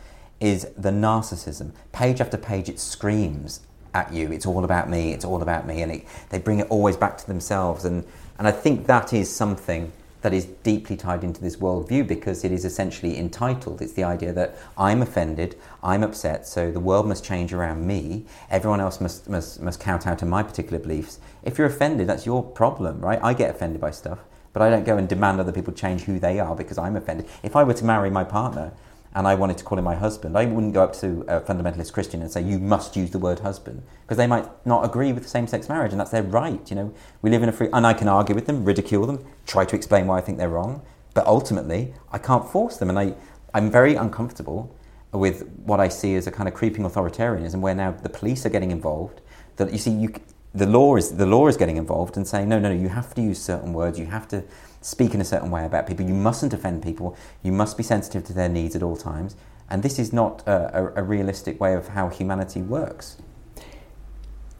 is 0.41 0.67
the 0.77 0.91
narcissism. 0.91 1.73
Page 1.93 2.21
after 2.21 2.37
page 2.37 2.69
it 2.69 2.81
screams 2.81 3.61
at 3.95 4.13
you. 4.13 4.33
It's 4.33 4.45
all 4.45 4.65
about 4.65 4.91
me. 4.91 5.13
It's 5.13 5.25
all 5.25 5.41
about 5.41 5.69
me. 5.69 5.83
And 5.83 5.93
it, 5.93 6.07
they 6.31 6.41
bring 6.41 6.59
it 6.59 6.67
always 6.69 6.97
back 6.97 7.17
to 7.19 7.27
themselves. 7.27 7.85
And 7.85 8.05
and 8.39 8.49
i 8.49 8.51
think 8.51 8.87
that 8.87 9.13
is 9.13 9.35
something 9.35 9.93
that 10.23 10.33
is 10.33 10.47
deeply 10.63 10.97
tied 10.97 11.23
into 11.23 11.41
this 11.41 11.57
worldview 11.57 12.07
because 12.07 12.45
it 12.45 12.53
is 12.53 12.65
essentially 12.65 13.19
entitled. 13.19 13.83
It's 13.83 13.93
the 13.93 14.05
idea 14.05 14.33
that 14.33 14.57
I'm 14.79 15.03
offended, 15.03 15.57
I'm 15.83 16.03
upset, 16.03 16.47
so 16.47 16.71
the 16.71 16.81
world 16.81 17.07
must 17.07 17.25
change 17.25 17.53
around 17.53 17.87
me. 17.87 18.25
Everyone 18.51 18.81
else 18.81 19.01
must, 19.01 19.29
must, 19.29 19.61
must 19.61 19.81
count 19.81 20.07
out 20.07 20.19
to 20.21 20.27
my 20.27 20.43
particular 20.43 20.79
beliefs. 20.79 21.19
If 21.43 21.59
you're 21.59 21.67
offended, 21.67 22.07
that's 22.07 22.25
your 22.25 22.43
problem, 22.43 23.01
right? 23.01 23.19
I 23.23 23.35
get 23.35 23.51
offended 23.51 23.81
by 23.81 23.91
stuff, 23.91 24.21
but 24.53 24.63
I 24.63 24.71
don't 24.71 24.85
go 24.85 24.97
and 24.97 25.09
demand 25.09 25.41
other 25.41 25.53
people 25.53 25.73
change 25.73 26.03
who 26.03 26.19
they 26.19 26.39
are 26.41 26.55
because 26.55 26.79
I'm 26.79 26.97
offended. 26.97 27.27
If 27.43 27.57
I 27.57 27.65
were 27.65 27.75
to 27.75 27.85
marry 27.85 28.11
my 28.11 28.25
partner, 28.25 28.73
and 29.15 29.27
I 29.27 29.35
wanted 29.35 29.59
to 29.59 29.65
call 29.65 29.79
him 29.79 29.85
my 29.85 29.95
husband, 29.95 30.39
I 30.39 30.47
wouldn't 30.47 30.73
go 30.73 30.83
up 30.83 30.95
to 30.95 31.25
a 31.29 31.41
fundamentalist 31.41 31.93
Christian 31.93 32.23
and 32.23 32.31
say, 32.31 32.43
you 32.43 32.59
must 32.59 32.97
use 32.97 33.11
the 33.11 33.19
word 33.19 33.41
husband, 33.41 33.83
because 34.03 34.17
they 34.17 34.27
might 34.27 34.47
not 34.67 34.85
agree 34.85 35.13
with 35.13 35.29
same 35.29 35.47
sex 35.47 35.69
marriage, 35.69 35.93
and 35.93 36.01
that's 36.01 36.11
their 36.11 36.23
right. 36.23 36.69
You 36.71 36.77
know, 36.77 36.95
we 37.21 37.31
live 37.31 37.43
in 37.43 37.49
a 37.49 37.53
free, 37.53 37.69
and 37.73 37.87
I 37.87 37.93
can 37.93 38.09
argue 38.09 38.35
with 38.35 38.47
them, 38.47 38.65
ridicule 38.65 39.07
them, 39.07 39.25
try 39.47 39.65
to 39.65 39.77
explain 39.77 40.07
why 40.07 40.19
I 40.19 40.21
think 40.23 40.39
they're 40.39 40.49
wrong, 40.49 40.83
but 41.15 41.27
ultimately, 41.27 41.93
I 42.11 42.19
can't 42.19 42.49
force 42.49 42.79
them, 42.79 42.89
and 42.89 42.99
I, 42.99 43.15
I'm 43.53 43.71
very 43.71 43.95
uncomfortable 43.97 44.75
with 45.13 45.47
what 45.67 45.79
I 45.79 45.89
see 45.89 46.15
as 46.15 46.27
a 46.27 46.31
kind 46.31 46.49
of 46.49 46.55
creeping 46.55 46.85
authoritarianism, 46.85 47.61
where 47.61 47.75
now 47.75 47.91
the 47.91 48.09
police 48.09 48.47
are 48.47 48.51
getting 48.51 48.71
involved. 48.71 49.21
That 49.57 49.71
you 49.71 49.79
see, 49.79 49.91
you, 49.91 50.15
the 50.55 50.67
law 50.67 50.97
is 50.97 51.17
the 51.17 51.27
law 51.27 51.49
is 51.49 51.59
getting 51.59 51.77
involved 51.77 52.17
and 52.17 52.27
saying, 52.27 52.49
no, 52.49 52.59
no, 52.59 52.73
no, 52.73 52.81
you 52.81 52.89
have 52.89 53.15
to 53.15 53.21
use 53.21 53.39
certain 53.39 53.75
words, 53.75 53.99
you 53.99 54.07
have 54.07 54.27
to 54.29 54.43
speak 54.83 55.15
in 55.15 55.21
a 55.21 55.25
certain 55.25 55.51
way 55.51 55.65
about 55.65 55.87
people. 55.87 56.07
You 56.07 56.15
mustn't 56.15 56.53
offend 56.53 56.83
people. 56.83 57.17
You 57.43 57.53
must 57.53 57.77
be 57.77 57.83
sensitive 57.83 58.25
to 58.25 58.33
their 58.33 58.49
needs 58.49 58.77
at 58.77 58.83
all 58.83 58.97
times. 58.97 59.37
And 59.71 59.83
this 59.83 59.99
is 59.99 60.13
not 60.13 60.47
a, 60.47 60.79
a, 60.79 61.01
a 61.01 61.03
realistic 61.03 61.59
way 61.61 61.75
of 61.75 61.89
how 61.89 62.09
humanity 62.09 62.61
works. 62.61 63.17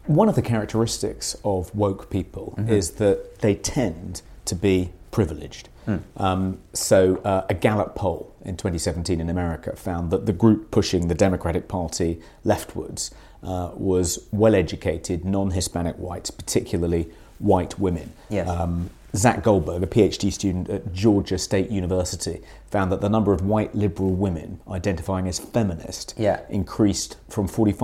One 0.05 0.27
of 0.27 0.35
the 0.35 0.41
characteristics 0.41 1.35
of 1.45 1.73
woke 1.75 2.09
people 2.09 2.55
mm-hmm. 2.57 2.69
is 2.69 2.91
that 2.93 3.39
they 3.39 3.55
tend 3.55 4.21
to 4.45 4.55
be 4.55 4.91
privileged. 5.11 5.69
Mm. 5.87 6.01
Um, 6.17 6.59
so, 6.73 7.17
uh, 7.17 7.45
a 7.49 7.53
Gallup 7.53 7.95
poll 7.95 8.33
in 8.43 8.57
2017 8.57 9.21
in 9.21 9.29
America 9.29 9.75
found 9.75 10.11
that 10.11 10.25
the 10.25 10.33
group 10.33 10.71
pushing 10.71 11.07
the 11.07 11.15
Democratic 11.15 11.67
Party 11.67 12.19
leftwards 12.43 13.11
uh, 13.43 13.71
was 13.75 14.27
well 14.31 14.55
educated, 14.55 15.25
non 15.25 15.51
Hispanic 15.51 15.97
whites, 15.97 16.31
particularly 16.31 17.09
white 17.39 17.77
women. 17.77 18.13
Yes. 18.29 18.47
Um, 18.47 18.89
Zach 19.15 19.43
Goldberg, 19.43 19.83
a 19.83 19.87
PhD 19.87 20.33
student 20.33 20.69
at 20.69 20.91
Georgia 20.91 21.37
State 21.37 21.69
University, 21.69 22.41
found 22.65 22.91
that 22.91 23.01
the 23.01 23.09
number 23.09 23.31
of 23.31 23.45
white 23.45 23.75
liberal 23.75 24.11
women 24.11 24.59
identifying 24.67 25.27
as 25.27 25.37
feminist 25.37 26.15
yeah. 26.17 26.41
increased 26.49 27.17
from 27.29 27.47
45% 27.47 27.83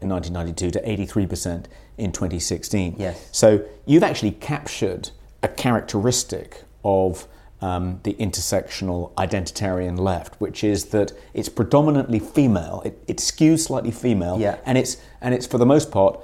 in 0.00 0.08
1992 0.08 0.70
to 0.70 0.80
83% 0.80 1.66
in 1.98 2.12
2016. 2.12 2.96
Yes. 2.98 3.28
So 3.32 3.64
you've 3.84 4.04
actually 4.04 4.32
captured 4.32 5.10
a 5.42 5.48
characteristic 5.48 6.62
of 6.84 7.26
um, 7.60 8.00
the 8.04 8.14
intersectional 8.14 9.12
identitarian 9.14 9.98
left, 9.98 10.40
which 10.40 10.64
is 10.64 10.86
that 10.86 11.12
it's 11.34 11.48
predominantly 11.48 12.18
female. 12.18 12.82
It, 12.84 13.02
it 13.06 13.16
skews 13.18 13.60
slightly 13.60 13.90
female, 13.90 14.38
yeah. 14.40 14.58
and 14.64 14.78
it's 14.78 14.96
and 15.20 15.34
it's 15.34 15.46
for 15.46 15.58
the 15.58 15.66
most 15.66 15.90
part 15.90 16.18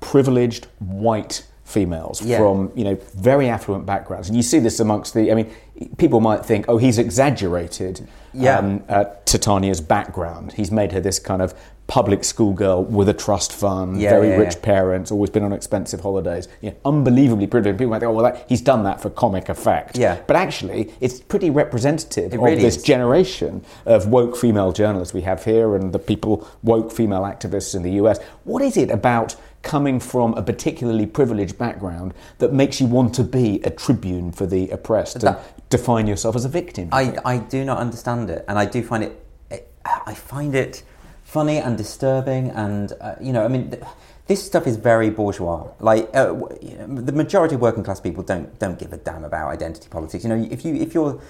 privileged 0.00 0.66
white 0.80 1.46
females 1.64 2.20
yeah. 2.22 2.38
from 2.38 2.72
you 2.74 2.84
know 2.84 2.98
very 3.14 3.48
affluent 3.48 3.86
backgrounds, 3.86 4.28
and 4.28 4.36
you 4.36 4.42
see 4.42 4.58
this 4.58 4.80
amongst 4.80 5.14
the. 5.14 5.30
I 5.30 5.34
mean, 5.34 5.50
people 5.96 6.20
might 6.20 6.44
think, 6.44 6.66
oh, 6.68 6.76
he's 6.76 6.98
exaggerated 6.98 8.06
yeah. 8.32 8.58
um, 8.58 8.84
uh, 8.88 9.04
Titania's 9.24 9.80
background. 9.80 10.52
He's 10.52 10.70
made 10.70 10.92
her 10.92 11.00
this 11.00 11.18
kind 11.18 11.42
of 11.42 11.54
public 11.92 12.24
school 12.24 12.54
girl 12.54 12.82
with 12.82 13.06
a 13.06 13.12
trust 13.12 13.52
fund, 13.52 14.00
yeah, 14.00 14.08
very 14.08 14.30
yeah, 14.30 14.36
rich 14.36 14.62
parents, 14.62 15.10
always 15.10 15.28
been 15.28 15.42
on 15.42 15.52
expensive 15.52 16.00
holidays, 16.00 16.48
you 16.62 16.70
know, 16.70 16.76
unbelievably 16.86 17.46
privileged. 17.46 17.78
People 17.78 17.90
might 17.90 17.98
think, 17.98 18.08
oh, 18.08 18.14
well, 18.14 18.32
that, 18.32 18.46
he's 18.48 18.62
done 18.62 18.82
that 18.84 18.98
for 18.98 19.10
comic 19.10 19.50
effect. 19.50 19.98
Yeah. 19.98 20.18
But 20.26 20.36
actually, 20.36 20.90
it's 21.02 21.20
pretty 21.20 21.50
representative 21.50 22.32
it 22.32 22.36
of 22.36 22.42
really 22.42 22.62
this 22.62 22.78
is. 22.78 22.82
generation 22.82 23.62
of 23.84 24.06
woke 24.06 24.38
female 24.38 24.72
journalists 24.72 25.12
we 25.12 25.20
have 25.20 25.44
here 25.44 25.76
and 25.76 25.92
the 25.92 25.98
people, 25.98 26.48
woke 26.62 26.90
female 26.90 27.24
activists 27.24 27.74
in 27.74 27.82
the 27.82 27.92
US. 28.02 28.18
What 28.44 28.62
is 28.62 28.78
it 28.78 28.90
about 28.90 29.36
coming 29.60 30.00
from 30.00 30.32
a 30.32 30.42
particularly 30.42 31.04
privileged 31.04 31.58
background 31.58 32.14
that 32.38 32.54
makes 32.54 32.80
you 32.80 32.86
want 32.86 33.14
to 33.16 33.22
be 33.22 33.60
a 33.64 33.70
tribune 33.70 34.32
for 34.32 34.46
the 34.46 34.70
oppressed 34.70 35.20
that, 35.20 35.36
and 35.36 35.68
define 35.68 36.06
yourself 36.06 36.36
as 36.36 36.46
a 36.46 36.48
victim? 36.48 36.88
I, 36.90 37.18
I 37.22 37.36
do 37.36 37.66
not 37.66 37.76
understand 37.76 38.30
it, 38.30 38.46
and 38.48 38.58
I 38.58 38.64
do 38.64 38.82
find 38.82 39.04
it, 39.04 39.26
it 39.50 39.70
I 39.84 40.14
find 40.14 40.54
it 40.54 40.84
funny 41.32 41.56
and 41.56 41.78
disturbing, 41.78 42.50
and 42.50 42.92
uh, 43.00 43.14
you 43.20 43.32
know, 43.32 43.44
I 43.44 43.48
mean. 43.48 43.70
Th- 43.70 43.82
this 44.28 44.44
stuff 44.46 44.68
is 44.68 44.76
very 44.76 45.10
bourgeois. 45.10 45.68
Like 45.80 46.08
uh, 46.14 46.32
the 46.86 47.12
majority 47.12 47.56
of 47.56 47.60
working 47.60 47.82
class 47.82 48.00
people 48.00 48.22
don't 48.22 48.56
don't 48.60 48.78
give 48.78 48.92
a 48.92 48.96
damn 48.96 49.24
about 49.24 49.48
identity 49.48 49.88
politics. 49.90 50.22
You 50.22 50.30
know, 50.30 50.48
if 50.50 50.64
you 50.64 50.76
if 50.76 50.94
you're 50.94 51.20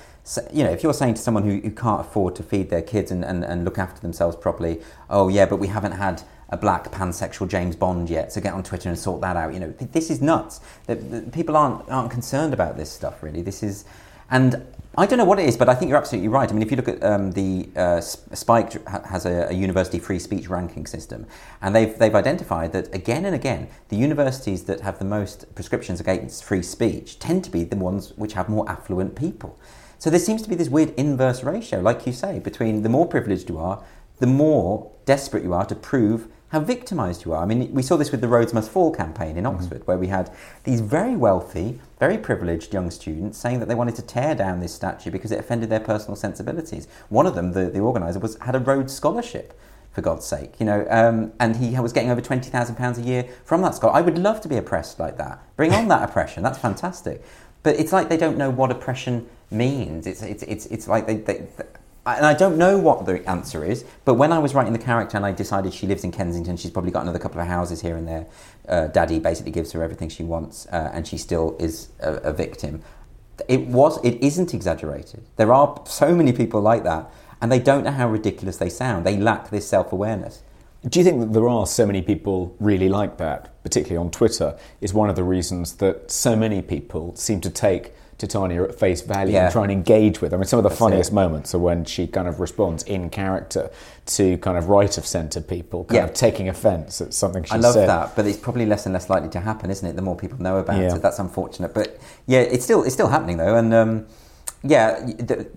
you 0.53 0.63
know 0.63 0.71
if 0.71 0.83
you're 0.83 0.93
saying 0.93 1.15
to 1.15 1.23
someone 1.23 1.43
who, 1.43 1.59
who 1.61 1.71
can't 1.71 2.03
afford 2.03 2.37
to 2.37 2.43
feed 2.43 2.69
their 2.69 2.83
kids 2.83 3.11
and, 3.11 3.25
and, 3.25 3.45
and 3.45 3.65
look 3.65 3.79
after 3.79 4.01
themselves 4.03 4.37
properly, 4.37 4.83
oh 5.09 5.29
yeah, 5.29 5.47
but 5.47 5.57
we 5.57 5.69
haven't 5.69 5.93
had 5.93 6.23
a 6.51 6.57
black 6.59 6.93
pansexual 6.93 7.49
James 7.49 7.75
Bond 7.75 8.11
yet, 8.11 8.31
so 8.31 8.43
get 8.43 8.53
on 8.53 8.63
Twitter 8.63 8.91
and 8.91 8.99
sort 8.99 9.23
that 9.23 9.37
out. 9.37 9.55
You 9.55 9.61
know, 9.61 9.71
this 9.71 10.11
is 10.11 10.21
nuts. 10.21 10.61
The, 10.87 10.97
people 11.33 11.57
aren't 11.57 11.89
aren't 11.89 12.11
concerned 12.11 12.53
about 12.53 12.77
this 12.77 12.93
stuff 12.93 13.23
really. 13.23 13.41
This 13.41 13.63
is, 13.63 13.87
and 14.31 14.63
I 14.95 15.07
don't 15.07 15.17
know 15.17 15.25
what 15.25 15.39
it 15.39 15.49
is, 15.49 15.57
but 15.57 15.71
I 15.71 15.75
think 15.75 15.89
you're 15.89 15.97
absolutely 15.97 16.29
right. 16.29 16.51
I 16.51 16.53
mean, 16.53 16.61
if 16.61 16.71
you 16.71 16.77
look 16.77 16.89
at 16.89 17.03
um, 17.03 17.33
the 17.33 17.67
uh, 17.75 18.03
Spiked 18.03 18.77
has 19.07 19.25
a, 19.25 19.49
a, 19.49 19.55
university 19.55 19.99
free 19.99 20.19
speech 20.19 20.49
ranking 20.49 20.85
system, 20.85 21.27
and 21.63 21.75
they've 21.75 21.99
they've 21.99 22.15
identified 22.15 22.73
that 22.75 22.95
again 22.95 23.25
and 23.25 23.35
again, 23.35 23.69
the 23.89 23.97
universities 23.97 24.65
that 24.65 24.83
have 24.83 24.99
the 24.99 25.07
most 25.07 25.55
prescriptions 25.55 25.99
against 25.99 26.45
free 26.45 26.63
speech 26.63 27.19
tend 27.19 27.43
to 27.45 27.51
be 27.51 27.65
the 27.65 27.77
ones 27.77 28.13
which 28.17 28.35
have 28.35 28.51
more 28.51 28.69
affluent 28.69 29.17
people. 29.17 29.59
So 29.99 30.11
there 30.11 30.21
seems 30.21 30.43
to 30.43 30.51
be 30.51 30.57
this 30.57 30.69
weird 30.69 30.91
inverse 30.99 31.43
ratio, 31.43 31.81
like 31.81 32.07
you 32.07 32.13
say, 32.13 32.39
between 32.39 32.83
the 32.83 32.91
more 32.91 33.07
privileged 33.07 33.49
you 33.49 33.57
are, 33.59 33.83
the 34.19 34.27
more 34.27 34.93
desperate 35.07 35.43
you 35.43 35.55
are 35.55 35.65
to 35.65 35.75
prove 35.75 36.29
how 36.53 36.61
victimised 36.61 37.25
you 37.25 37.33
are. 37.33 37.43
I 37.43 37.47
mean, 37.47 37.73
we 37.73 37.83
saw 37.83 37.97
this 37.97 38.13
with 38.13 38.21
the 38.21 38.29
Rhodes 38.29 38.53
Must 38.53 38.71
Fall 38.71 38.95
campaign 38.95 39.39
in 39.39 39.45
mm-hmm. 39.45 39.57
Oxford, 39.57 39.79
mm-hmm. 39.79 39.87
where 39.87 39.97
we 39.97 40.09
had 40.09 40.31
these 40.65 40.83
very 40.83 41.17
wealthy, 41.17 41.81
very 41.99 42.19
privileged 42.19 42.75
young 42.75 42.91
students 42.91 43.39
saying 43.39 43.59
that 43.61 43.69
they 43.69 43.75
wanted 43.75 43.97
to 43.97 44.03
tear 44.03 44.35
down 44.35 44.61
this 44.61 44.75
statue 44.75 45.11
because 45.11 45.33
it 45.33 45.41
offended 45.41 45.71
their 45.71 45.81
personal 45.81 46.15
sensibilities. 46.15 46.89
One 47.09 47.27
of 47.27 47.35
them, 47.35 47.53
the, 47.53 47.71
the 47.71 47.81
organiser, 47.81 48.19
was 48.19 48.37
had 48.43 48.55
a 48.55 48.59
Rhodes 48.59 48.93
Scholarship 48.93 49.59
for 49.93 50.03
God's 50.03 50.27
sake, 50.27 50.61
you 50.61 50.67
know, 50.67 50.87
um, 50.91 51.33
and 51.41 51.57
he 51.57 51.79
was 51.81 51.93
getting 51.93 52.11
over 52.11 52.21
twenty 52.21 52.51
thousand 52.51 52.77
pounds 52.77 52.99
a 52.99 53.03
year 53.03 53.29
from 53.45 53.63
that 53.63 53.75
scholar. 53.75 53.95
I 53.95 54.03
would 54.03 54.19
love 54.19 54.43
to 54.43 54.49
be 54.49 54.59
oppressed 54.59 55.01
like 55.01 55.17
that. 55.17 55.43
Bring 55.57 55.73
on 55.73 55.89
that 55.89 56.03
oppression. 56.09 56.43
That's 56.43 56.59
fantastic. 56.59 57.25
But 57.63 57.77
it's 57.77 57.93
like 57.93 58.11
they 58.11 58.17
don't 58.19 58.37
know 58.37 58.51
what 58.51 58.71
oppression 58.71 59.27
means. 59.51 60.07
It's 60.07 60.23
it's 60.23 60.43
it's, 60.43 60.67
it's 60.67 60.87
like 60.87 61.07
they, 61.07 61.17
they, 61.17 61.47
and 62.05 62.27
I 62.27 62.35
don't 62.35 62.59
know 62.59 62.79
what 62.79 63.07
the 63.07 63.29
answer 63.29 63.65
is, 63.65 63.85
but 64.05 64.15
when 64.15 64.33
I 64.33 64.39
was 64.39 64.55
writing 64.55 64.73
the 64.73 64.79
character 64.79 65.17
and 65.17 65.25
I 65.25 65.31
decided 65.31 65.73
she 65.73 65.87
lives 65.87 66.03
in 66.03 66.11
Kensington, 66.11 66.57
she's 66.57 66.71
probably 66.71 66.91
got 66.91 67.03
another 67.03 67.21
couple 67.21 67.41
of 67.41 67.47
houses 67.47 67.81
here 67.81 67.97
and 67.97 68.09
there. 68.09 68.27
Uh, 68.69 68.89
Daddy 68.89 69.21
basically 69.21 69.53
gives 69.53 69.71
her 69.73 69.83
everything 69.83 70.09
she 70.09 70.25
wants, 70.25 70.67
uh, 70.67 70.91
and 70.93 71.07
she 71.07 71.17
still 71.17 71.57
is 71.61 71.91
a, 72.01 72.15
a, 72.15 72.33
victim. 72.33 72.83
It 73.47 73.61
was, 73.69 74.05
it 74.05 74.21
isn't 74.21 74.53
exaggerated. 74.53 75.23
There 75.37 75.53
are 75.53 75.81
so 75.87 76.13
many 76.15 76.33
people 76.33 76.61
like 76.61 76.83
that, 76.83 77.09
and 77.41 77.53
they 77.53 77.61
don't 77.61 77.85
know 77.85 77.93
how 77.93 78.09
ridiculous 78.09 78.57
they 78.57 78.69
sound. 78.69 79.07
They 79.07 79.17
lack 79.17 79.51
this 79.51 79.69
self 79.69 79.93
awareness. 79.93 80.43
Do 80.89 80.99
you 80.99 81.05
think 81.05 81.21
that 81.21 81.33
there 81.33 81.49
are 81.49 81.67
so 81.67 81.87
many 81.87 82.03
people 82.03 82.57
really 82.59 82.89
like 82.89 83.19
that, 83.19 83.63
particularly 83.63 84.05
on 84.05 84.11
Twitter? 84.11 84.59
Is 84.81 84.93
one 84.93 85.09
of 85.09 85.15
the 85.15 85.23
reasons 85.23 85.75
that 85.77 86.11
so 86.11 86.35
many 86.35 86.63
people 86.63 87.15
seem 87.15 87.41
to 87.43 87.51
take 87.51 87.93
Titania 88.27 88.63
at 88.63 88.79
face 88.79 89.03
value 89.03 89.35
yeah. 89.35 89.45
and 89.45 89.53
try 89.53 89.63
and 89.65 89.73
engage 89.73 90.21
with. 90.21 90.33
I 90.33 90.37
mean, 90.37 90.45
some 90.45 90.59
of 90.59 90.63
the 90.63 90.69
That's 90.69 90.79
funniest 90.79 91.11
it. 91.11 91.15
moments 91.15 91.55
are 91.55 91.59
when 91.59 91.85
she 91.85 92.07
kind 92.07 92.29
of 92.29 92.41
responds 92.41 92.83
in 92.85 93.11
character 93.11 93.71
to 94.07 94.39
kind 94.39 94.57
of 94.57 94.69
right 94.69 94.97
of 94.97 95.05
centre 95.07 95.41
people, 95.41 95.85
kind 95.85 95.97
yeah. 95.97 96.05
of 96.05 96.15
taking 96.15 96.49
offence 96.49 97.01
at 97.01 97.13
something 97.13 97.43
she 97.43 97.51
said. 97.51 97.59
I 97.59 97.63
love 97.63 97.75
said. 97.75 97.89
that, 97.89 98.17
but 98.17 98.27
it's 98.27 98.39
probably 98.39 98.67
less 98.67 98.87
and 98.87 98.93
less 98.93 99.11
likely 99.11 99.29
to 99.31 99.41
happen, 99.41 99.71
isn't 99.71 99.87
it? 99.87 99.97
The 99.97 100.03
more 100.03 100.17
people 100.17 100.41
know 100.41 100.59
about 100.59 100.81
yeah. 100.81 100.95
it, 100.95 101.03
that's 101.03 101.19
unfortunate. 101.19 101.75
But 101.75 102.01
yeah, 102.27 102.41
it's 102.41 102.65
still 102.65 102.85
it's 102.85 102.95
still 102.95 103.09
happening 103.09 103.37
though, 103.37 103.57
and. 103.57 103.75
Um, 103.75 104.07
yeah, 104.65 105.05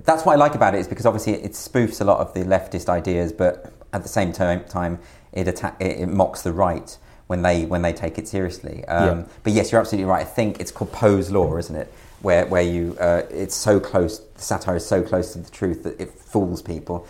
that's 0.03 0.25
what 0.25 0.33
I 0.33 0.35
like 0.35 0.55
about 0.55 0.73
it 0.73 0.79
is 0.79 0.87
because 0.87 1.05
obviously 1.05 1.33
it 1.33 1.51
spoofs 1.51 2.01
a 2.01 2.03
lot 2.03 2.21
of 2.21 2.33
the 2.33 2.39
leftist 2.39 2.89
ideas, 2.89 3.31
but 3.31 3.71
at 3.93 4.01
the 4.01 4.09
same 4.09 4.33
time, 4.33 4.63
time 4.63 4.97
it, 5.31 5.47
atta- 5.47 5.75
it 5.79 6.07
mocks 6.07 6.41
the 6.41 6.51
right 6.51 6.97
when 7.27 7.41
they 7.41 7.65
when 7.65 7.81
they 7.81 7.93
take 7.93 8.17
it 8.17 8.27
seriously. 8.27 8.85
Um, 8.85 9.19
Yeah. 9.19 9.25
But 9.43 9.53
yes, 9.53 9.71
you're 9.71 9.81
absolutely 9.81 10.09
right. 10.09 10.21
I 10.21 10.29
think 10.29 10.59
it's 10.59 10.71
called 10.71 10.91
Poe's 10.91 11.31
law, 11.31 11.57
isn't 11.57 11.75
it? 11.75 11.91
Where 12.25 12.47
where 12.47 12.63
you 12.63 12.97
uh, 12.99 13.21
it's 13.29 13.53
so 13.55 13.79
close, 13.79 14.17
the 14.19 14.41
satire 14.41 14.77
is 14.77 14.85
so 14.85 15.03
close 15.03 15.33
to 15.33 15.37
the 15.39 15.51
truth 15.51 15.83
that 15.83 16.01
it 16.01 16.09
fools 16.11 16.63
people, 16.63 17.05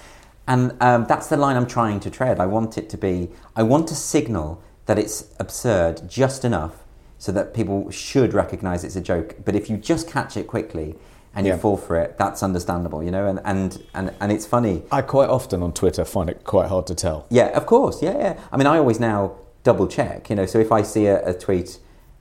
and 0.46 0.76
um, 0.82 1.06
that's 1.08 1.28
the 1.28 1.38
line 1.38 1.56
I'm 1.56 1.68
trying 1.68 2.02
to 2.02 2.10
tread. 2.10 2.38
I 2.42 2.46
want 2.48 2.78
it 2.78 2.90
to 2.90 2.98
be. 2.98 3.30
I 3.56 3.64
want 3.64 3.88
to 3.88 3.96
signal 3.96 4.62
that 4.88 5.00
it's 5.00 5.28
absurd 5.40 6.10
just 6.10 6.44
enough 6.44 6.84
so 7.18 7.32
that 7.32 7.54
people 7.54 7.90
should 7.92 8.34
recognise 8.34 8.84
it's 8.84 8.98
a 8.98 9.02
joke. 9.02 9.38
But 9.46 9.56
if 9.56 9.70
you 9.70 9.78
just 9.78 10.10
catch 10.10 10.36
it 10.36 10.48
quickly 10.48 10.96
and 11.34 11.48
Yeah. 11.48 11.54
you 11.54 11.60
fall 11.62 11.78
for 11.78 11.96
it, 11.96 12.18
that's 12.18 12.44
understandable, 12.44 13.02
you 13.02 13.10
know. 13.12 13.26
And 13.26 13.40
and 13.46 13.82
and, 13.94 14.12
and 14.20 14.34
it's 14.34 14.46
funny. 14.46 14.84
I 14.92 15.02
quite 15.02 15.30
often 15.30 15.64
on 15.64 15.72
Twitter 15.72 16.04
find 16.04 16.30
it 16.30 16.44
quite 16.44 16.68
hard 16.68 16.88
to 16.88 16.94
tell. 16.96 17.26
Yeah, 17.30 17.56
of 17.58 17.66
course. 17.66 18.02
Yeah, 18.04 18.18
yeah. 18.18 18.34
I 18.52 18.58
mean, 18.58 18.68
I 18.68 18.78
always 18.80 19.00
now 19.00 19.38
double 19.64 19.88
check. 19.88 20.30
You 20.30 20.36
know, 20.36 20.46
so 20.46 20.60
if 20.60 20.74
I 20.74 20.82
see 20.82 21.06
a, 21.06 21.26
a 21.26 21.34
tweet, 21.34 21.80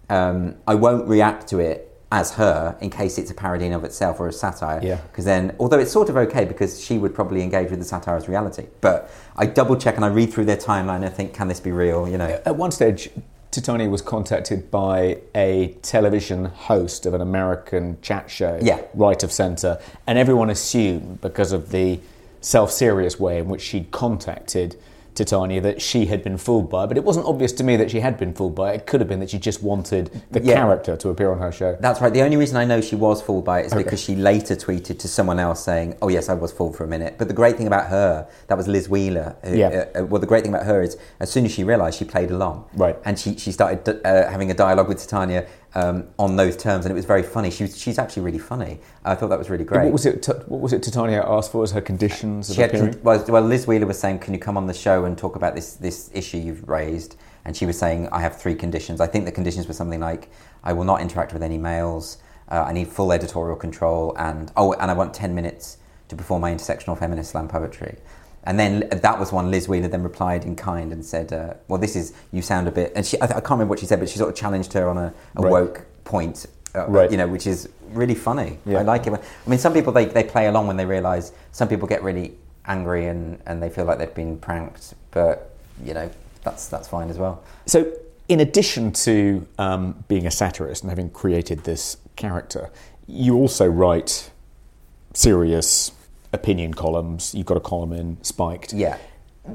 um, 0.09 0.55
I 0.69 0.77
won't 0.77 1.09
react 1.09 1.49
to 1.49 1.59
it 1.59 1.91
as 2.13 2.35
her 2.35 2.77
in 2.81 2.91
case 2.91 3.19
it's 3.19 3.31
a 3.31 3.35
parody 3.35 3.69
of 3.71 3.83
itself 3.85 4.21
or 4.21 4.29
a 4.29 4.33
satire. 4.33 4.81
Yeah. 4.83 4.97
Because 5.11 5.25
then, 5.25 5.57
although 5.59 5.79
it's 5.79 5.91
sort 5.91 6.09
of 6.09 6.17
okay 6.17 6.45
because 6.45 6.83
she 6.83 6.99
would 6.99 7.15
probably 7.15 7.43
engage 7.43 7.71
with 7.71 7.79
the 7.81 7.85
satire 7.85 8.17
as 8.17 8.29
reality, 8.29 8.67
but 8.81 9.11
I 9.37 9.47
double 9.47 9.77
check 9.77 9.97
and 9.97 10.05
I 10.05 10.09
read 10.09 10.33
through 10.33 10.45
their 10.45 10.57
timeline 10.57 10.97
and 10.97 11.07
I 11.07 11.09
think, 11.11 11.35
can 11.35 11.49
this 11.49 11.61
be 11.61 11.73
real? 11.73 12.09
You 12.09 12.19
know. 12.19 12.41
At 12.47 12.57
one 12.57 12.71
stage, 12.71 13.11
Titania 13.51 13.89
was 13.89 14.03
contacted 14.03 14.71
by 14.71 15.19
a 15.35 15.77
television 15.83 16.47
host 16.47 17.07
of 17.07 17.15
an 17.15 17.21
American 17.21 17.99
chat 18.03 18.31
show, 18.31 18.59
Yeah. 18.63 18.81
right 18.95 19.23
of 19.23 19.33
centre, 19.33 19.81
and 20.07 20.19
everyone 20.19 20.51
assumed 20.51 21.21
because 21.21 21.53
of 21.53 21.71
the 21.71 22.01
self-serious 22.41 23.19
way 23.19 23.39
in 23.39 23.49
which 23.49 23.63
she'd 23.63 23.91
contacted 23.91 24.77
Titania 25.15 25.61
that 25.61 25.81
she 25.81 26.07
had 26.07 26.23
been 26.23 26.37
fooled 26.37 26.69
by. 26.69 26.87
But 26.87 26.97
it 26.97 27.05
wasn't 27.05 27.27
obvious 27.27 27.53
to 27.53 27.65
me 27.65 27.77
that 27.77 27.91
she 27.91 28.01
had 28.01 28.19
been 28.19 28.33
fooled 28.35 28.55
by 28.55 28.73
it. 28.73 28.77
It 28.77 28.87
could 28.87 29.01
have 29.01 29.09
been 29.09 29.21
that 29.21 29.31
she 29.31 29.39
just 29.39 29.63
wanted 29.63 30.11
the 30.31 30.41
Yeah. 30.43 30.55
character 30.55 30.97
to 30.97 31.09
appear 31.11 31.31
on 31.33 31.39
her 31.39 31.53
show. 31.53 31.77
That's 31.81 32.01
right. 32.01 32.13
The 32.13 32.23
only 32.23 32.37
reason 32.37 32.57
I 32.57 32.65
know 32.65 32.81
she 32.81 32.97
was 32.97 33.23
fooled 33.23 33.45
by 33.45 33.61
it 33.61 33.67
is 33.67 33.73
Okay. 33.73 33.83
because 33.83 34.01
she 34.01 34.15
later 34.17 34.57
tweeted 34.57 34.99
to 34.99 35.09
someone 35.09 35.39
else 35.39 35.61
saying, 35.61 35.95
"Oh 36.03 36.09
yes, 36.09 36.29
I 36.29 36.35
was 36.35 36.53
fooled 36.53 36.77
for 36.77 36.85
a 36.85 36.89
minute." 36.89 37.15
But 37.19 37.29
the 37.29 37.35
great 37.35 37.57
thing 37.57 37.67
about 37.67 37.87
her, 37.87 38.27
that 38.49 38.57
was 38.59 38.67
Liz 38.69 38.89
Wheeler. 38.89 39.37
Who, 39.45 39.57
Yeah. 39.57 39.85
uh, 39.95 40.01
uh, 40.01 40.05
well, 40.07 40.21
the 40.21 40.27
great 40.27 40.43
thing 40.45 40.53
about 40.55 40.67
her 40.67 40.83
is, 40.83 40.97
as 41.21 41.31
soon 41.31 41.45
as 41.45 41.53
she 41.53 41.65
realised, 41.65 41.99
she 41.99 42.05
played 42.05 42.31
along. 42.31 42.65
Right. 42.77 42.97
And 43.05 43.19
she 43.19 43.37
she 43.37 43.53
started 43.53 44.01
uh, 44.05 44.29
having 44.31 44.51
a 44.51 44.55
dialogue 44.55 44.89
with 44.89 44.99
Titania 45.01 45.45
um, 45.75 46.07
on 46.19 46.37
those 46.37 46.57
terms, 46.57 46.85
and 46.85 46.93
it 46.93 46.95
was 46.95 47.05
very 47.05 47.23
funny. 47.23 47.51
She 47.51 47.65
was, 47.65 47.77
she's 47.77 47.99
actually 47.99 48.23
really 48.23 48.39
funny. 48.39 48.79
I 49.05 49.15
thought 49.15 49.29
that 49.29 49.39
was 49.39 49.51
really 49.51 49.65
great. 49.65 49.85
What 49.85 49.93
was 49.93 50.07
it? 50.07 50.23
T- 50.23 50.33
what 50.47 50.61
was 50.61 50.73
it? 50.73 50.83
Titania 50.83 51.25
asked 51.27 51.51
for 51.53 51.63
as 51.65 51.73
her 51.73 51.81
conditions 51.81 52.55
She 52.55 52.61
had, 52.61 52.71
appearing. 52.71 53.01
well, 53.03 53.25
well, 53.29 53.43
Liz 53.43 53.67
Wheeler 53.67 53.87
was 53.87 53.99
saying, 53.99 54.21
"Can 54.21 54.35
you 54.35 54.41
come 54.41 54.57
on 54.57 54.67
the 54.67 54.75
show 54.75 55.05
and 55.05 55.19
talk 55.19 55.37
about 55.37 55.55
this 55.55 55.75
this 55.75 56.11
issue 56.15 56.39
you've 56.39 56.69
raised?" 56.69 57.17
And 57.45 57.57
she 57.57 57.67
was 57.67 57.79
saying, 57.79 58.09
"I 58.13 58.21
have 58.21 58.41
three 58.41 58.55
conditions. 58.55 59.01
I 59.01 59.07
think 59.07 59.25
the 59.25 59.33
conditions 59.33 59.67
were 59.67 59.75
something 59.75 60.01
like, 60.01 60.31
I 60.63 60.73
will 60.73 60.85
not 60.85 61.01
interact 61.01 61.33
with 61.33 61.43
any 61.43 61.59
males. 61.59 62.19
Uh, 62.51 62.65
I 62.69 62.73
need 62.73 62.89
full 62.89 63.13
editorial 63.13 63.57
control, 63.57 64.15
and 64.17 64.53
oh, 64.57 64.75
and 64.75 64.91
I 64.91 64.95
want 64.95 65.13
ten 65.13 65.35
minutes 65.35 65.79
to 66.09 66.17
perform 66.17 66.43
my 66.43 66.53
intersectional 66.53 66.97
feminist 66.97 67.33
slam 67.33 67.49
poetry." 67.49 67.97
And 68.47 68.59
then 68.61 68.89
that 68.91 69.19
was 69.19 69.33
one. 69.33 69.51
Liz 69.51 69.69
Wheeler 69.69 69.89
then 69.89 70.03
replied 70.03 70.45
in 70.45 70.55
kind 70.55 70.93
and 70.93 71.05
said, 71.05 71.33
uh, 71.33 71.55
"Well, 71.69 71.79
this 71.79 71.97
is 71.97 72.13
you 72.31 72.43
sound 72.43 72.69
a 72.69 72.71
bit." 72.71 72.93
And 72.95 73.05
she, 73.07 73.19
I, 73.21 73.25
I 73.25 73.29
can't 73.29 73.51
remember 73.53 73.71
what 73.71 73.79
she 73.79 73.87
said, 73.87 73.99
but 74.01 74.09
she 74.09 74.19
sort 74.19 74.31
of 74.31 74.37
challenged 74.37 74.73
her 74.75 74.89
on 74.89 74.99
a, 74.99 75.15
a 75.37 75.43
Right. 75.43 75.51
woke 75.51 75.87
point, 76.05 76.45
uh, 76.75 76.87
Right. 76.87 77.11
you 77.11 77.17
know, 77.17 77.27
which 77.27 77.47
is 77.47 77.69
really 77.93 78.15
funny. 78.15 78.59
Yeah. 78.67 78.81
I 78.81 78.83
like 78.83 79.07
it. 79.07 79.11
When, 79.11 79.21
I 79.21 79.51
mean, 79.51 79.59
some 79.59 79.73
people 79.73 79.93
they, 79.93 80.05
they 80.05 80.25
play 80.25 80.47
along 80.47 80.67
when 80.67 80.77
they 80.77 80.85
realise. 80.87 81.33
Some 81.53 81.69
people 81.69 81.89
get 81.89 82.03
really 82.03 82.35
angry 82.67 83.07
and, 83.07 83.39
and 83.47 83.63
they 83.63 83.71
feel 83.71 83.85
like 83.87 83.99
they've 83.99 84.15
been 84.15 84.37
pranked, 84.39 84.95
but 85.11 85.51
you 85.83 85.95
know 85.95 86.11
that's 86.43 86.69
that's 86.69 86.87
fine 86.89 87.09
as 87.09 87.17
well. 87.19 87.43
So, 87.67 87.91
in 88.29 88.41
addition 88.41 88.93
to 88.93 89.47
um, 89.59 90.05
being 90.09 90.27
a 90.27 90.31
satirist 90.31 90.83
and 90.83 90.91
having 90.91 91.09
created 91.11 91.65
this 91.65 91.97
character, 92.17 92.69
you 93.07 93.37
also 93.37 93.67
write 93.67 94.31
serious 95.15 95.93
opinion 96.35 96.75
columns. 96.75 97.35
You've 97.35 97.47
got 97.47 97.57
a 97.57 97.61
column 97.61 97.93
in 97.93 98.19
Spiked. 98.23 98.73
Yeah. 98.73 98.99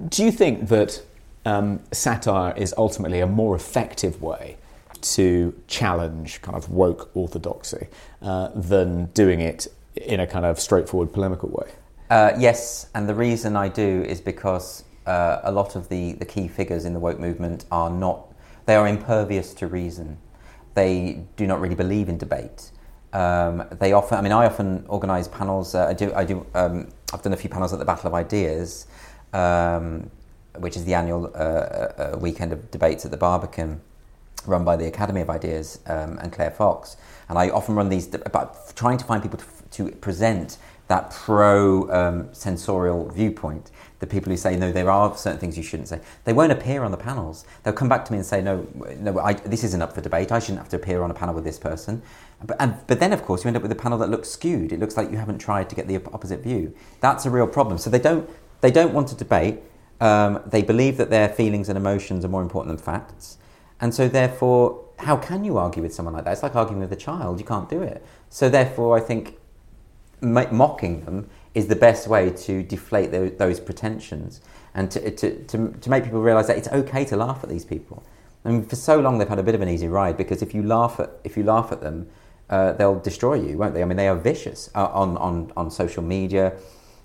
Do 0.08 0.24
you 0.24 0.32
think 0.32 0.70
that 0.70 1.02
um, 1.46 1.82
satire 1.92 2.54
is 2.56 2.74
ultimately 2.78 3.20
a 3.20 3.28
more 3.28 3.56
effective 3.56 4.22
way 4.22 4.58
to 5.02 5.54
challenge 5.68 6.42
kind 6.42 6.58
of 6.58 6.70
woke 6.70 7.10
orthodoxy 7.14 7.88
uh, 8.22 8.50
than 8.56 9.06
doing 9.08 9.40
it 9.40 9.68
in 9.96 10.20
a 10.20 10.28
kind 10.28 10.46
of 10.46 10.60
straightforward 10.60 11.14
polemical 11.14 11.50
way? 11.50 11.72
Uh, 12.10 12.32
yes, 12.38 12.88
and 12.96 13.08
the 13.08 13.16
reason 13.16 13.56
I 13.56 13.68
do 13.68 14.04
is 14.04 14.20
because 14.20 14.84
uh, 15.06 15.42
a 15.44 15.52
lot 15.52 15.76
of 15.76 15.90
the, 15.90 16.14
the 16.14 16.26
key 16.26 16.48
figures 16.48 16.86
in 16.86 16.94
the 16.94 17.00
woke 17.00 17.20
movement 17.20 17.66
are 17.72 17.90
not, 17.90 18.28
they 18.66 18.76
are 18.76 18.88
impervious 18.88 19.54
to 19.56 19.68
reason. 19.68 20.18
They 20.74 21.24
do 21.36 21.46
not 21.48 21.62
really 21.62 21.76
believe 21.76 22.10
in 22.10 22.18
debate. 22.18 22.72
Um, 23.14 23.66
they 23.80 23.94
often, 23.94 24.18
I 24.18 24.22
mean, 24.22 24.32
I 24.32 24.46
often 24.46 24.86
organise 24.88 25.28
panels. 25.28 25.74
Uh, 25.74 25.88
I 25.88 25.94
do, 25.94 26.14
I 26.14 26.26
do. 26.26 26.46
Um, 26.54 26.88
I've 27.14 27.22
done 27.22 27.34
a 27.34 27.38
few 27.38 27.50
panels 27.50 27.74
at 27.74 27.80
the 27.80 27.86
Battle 27.86 28.08
of 28.08 28.14
Ideas, 28.14 28.88
um, 29.34 30.10
which 30.58 30.76
is 30.76 30.86
the 30.86 30.94
annual 30.94 31.32
uh, 31.34 31.38
uh, 31.38 32.18
weekend 32.20 32.54
of 32.54 32.70
debates 32.72 33.06
at 33.06 33.12
the 33.12 33.18
Barbican, 33.18 33.82
run 34.46 34.64
by 34.64 34.76
the 34.76 34.86
Academy 34.86 35.22
of 35.22 35.30
Ideas 35.30 35.80
um, 35.88 36.20
and 36.22 36.32
Claire 36.32 36.52
Fox. 36.52 36.98
And 37.30 37.38
I 37.38 37.50
often 37.50 37.76
run 37.76 37.90
these 37.90 38.14
about 38.14 38.76
trying 38.76 38.98
to 38.98 39.06
find 39.06 39.22
people 39.22 39.40
to, 39.40 39.46
to 39.72 39.96
present 39.98 40.58
that 40.88 41.12
pro 41.12 41.90
um, 41.92 42.34
censorial 42.34 43.10
viewpoint. 43.10 43.72
The 44.00 44.08
people 44.08 44.32
who 44.32 44.38
say 44.38 44.56
no, 44.56 44.72
there 44.72 44.90
are 44.90 45.16
certain 45.16 45.40
things 45.40 45.56
you 45.58 45.64
shouldn't 45.64 45.88
say. 45.90 46.00
They 46.24 46.34
won't 46.34 46.52
appear 46.52 46.84
on 46.84 46.92
the 46.92 46.98
panels. 46.98 47.46
They'll 47.64 47.74
come 47.74 47.90
back 47.90 48.06
to 48.06 48.12
me 48.12 48.18
and 48.18 48.26
say 48.26 48.42
no, 48.42 48.68
no, 48.98 49.20
I, 49.20 49.34
this 49.34 49.64
isn't 49.64 49.82
up 49.82 49.94
for 49.94 50.02
debate. 50.02 50.32
I 50.32 50.40
shouldn't 50.40 50.60
have 50.60 50.70
to 50.70 50.78
appear 50.78 51.04
on 51.04 51.12
a 51.12 51.14
panel 51.14 51.36
with 51.36 51.44
this 51.44 51.60
person. 51.60 52.02
But, 52.44 52.58
and, 52.60 52.76
but 52.88 53.00
then, 53.00 53.12
of 53.12 53.24
course, 53.24 53.44
you 53.44 53.50
end 53.50 53.58
up 53.58 53.64
with 53.64 53.72
a 53.72 53.76
panel 53.76 53.98
that 53.98 54.10
looks 54.10 54.30
skewed. 54.30 54.72
It 54.72 54.80
looks 54.80 54.96
like 54.96 55.12
you 55.12 55.18
haven't 55.18 55.40
tried 55.40 55.70
to 55.70 55.76
get 55.76 55.88
the 55.88 55.98
opposite 56.14 56.42
view. 56.42 56.74
That's 57.02 57.26
a 57.26 57.30
real 57.30 57.48
problem. 57.48 57.78
So 57.78 57.90
they 57.90 58.00
don't 58.00 58.30
they 58.62 58.72
don't 58.72 58.94
want 58.94 59.08
to 59.10 59.16
debate. 59.16 59.60
Um, 60.02 60.42
they 60.46 60.62
believe 60.62 60.98
that 60.98 61.10
their 61.10 61.30
feelings 61.30 61.70
and 61.70 61.78
emotions 61.78 62.24
are 62.24 62.30
more 62.30 62.42
important 62.42 62.76
than 62.76 62.84
facts. 62.84 63.38
And 63.82 63.94
so, 63.94 64.08
therefore, 64.08 64.86
how 65.00 65.18
can 65.18 65.44
you 65.44 65.58
argue 65.58 65.82
with 65.82 65.94
someone 65.94 66.14
like 66.14 66.26
that? 66.26 66.32
It's 66.32 66.44
like 66.44 66.56
arguing 66.56 66.82
with 66.82 66.92
a 66.92 66.98
child. 66.98 67.40
You 67.40 67.46
can't 67.46 67.70
do 67.70 67.82
it. 67.82 68.06
So, 68.30 68.50
therefore, 68.50 68.98
I 68.98 69.02
think 69.02 69.38
mo- 70.22 70.50
mocking 70.52 71.06
them 71.06 71.30
is 71.54 71.68
the 71.68 71.76
best 71.76 72.08
way 72.08 72.30
to 72.30 72.64
deflate 72.64 73.12
those, 73.12 73.32
those 73.38 73.60
pretensions 73.60 74.42
and 74.74 74.92
to, 74.92 75.12
to, 75.12 75.44
to, 75.46 75.72
to 75.82 75.90
make 75.90 76.04
people 76.04 76.22
realize 76.22 76.48
that 76.48 76.58
it's 76.58 76.68
okay 76.70 77.04
to 77.06 77.18
laugh 77.18 77.44
at 77.44 77.50
these 77.50 77.66
people. 77.66 78.04
I 78.46 78.50
mean, 78.50 78.66
for 78.66 78.76
so 78.76 79.00
long 79.00 79.18
they've 79.18 79.28
had 79.28 79.40
a 79.40 79.44
bit 79.44 79.56
of 79.56 79.62
an 79.62 79.70
easy 79.70 79.88
ride 79.88 80.16
because 80.16 80.42
if 80.42 80.54
you 80.54 80.64
laugh 80.64 81.00
at 81.00 81.12
if 81.24 81.36
you 81.36 81.44
laugh 81.44 81.72
at 81.72 81.82
them, 81.82 82.08
uh, 82.50 82.74
they'll 82.74 83.00
destroy 83.00 83.36
you, 83.36 83.58
won't 83.58 83.74
they? 83.74 83.82
I 83.82 83.86
mean, 83.86 83.98
they 83.98 84.08
are 84.08 84.16
vicious 84.16 84.70
uh, 84.76 84.88
on, 84.88 85.18
on, 85.18 85.52
on 85.56 85.70
social 85.70 86.04
media. 86.04 86.54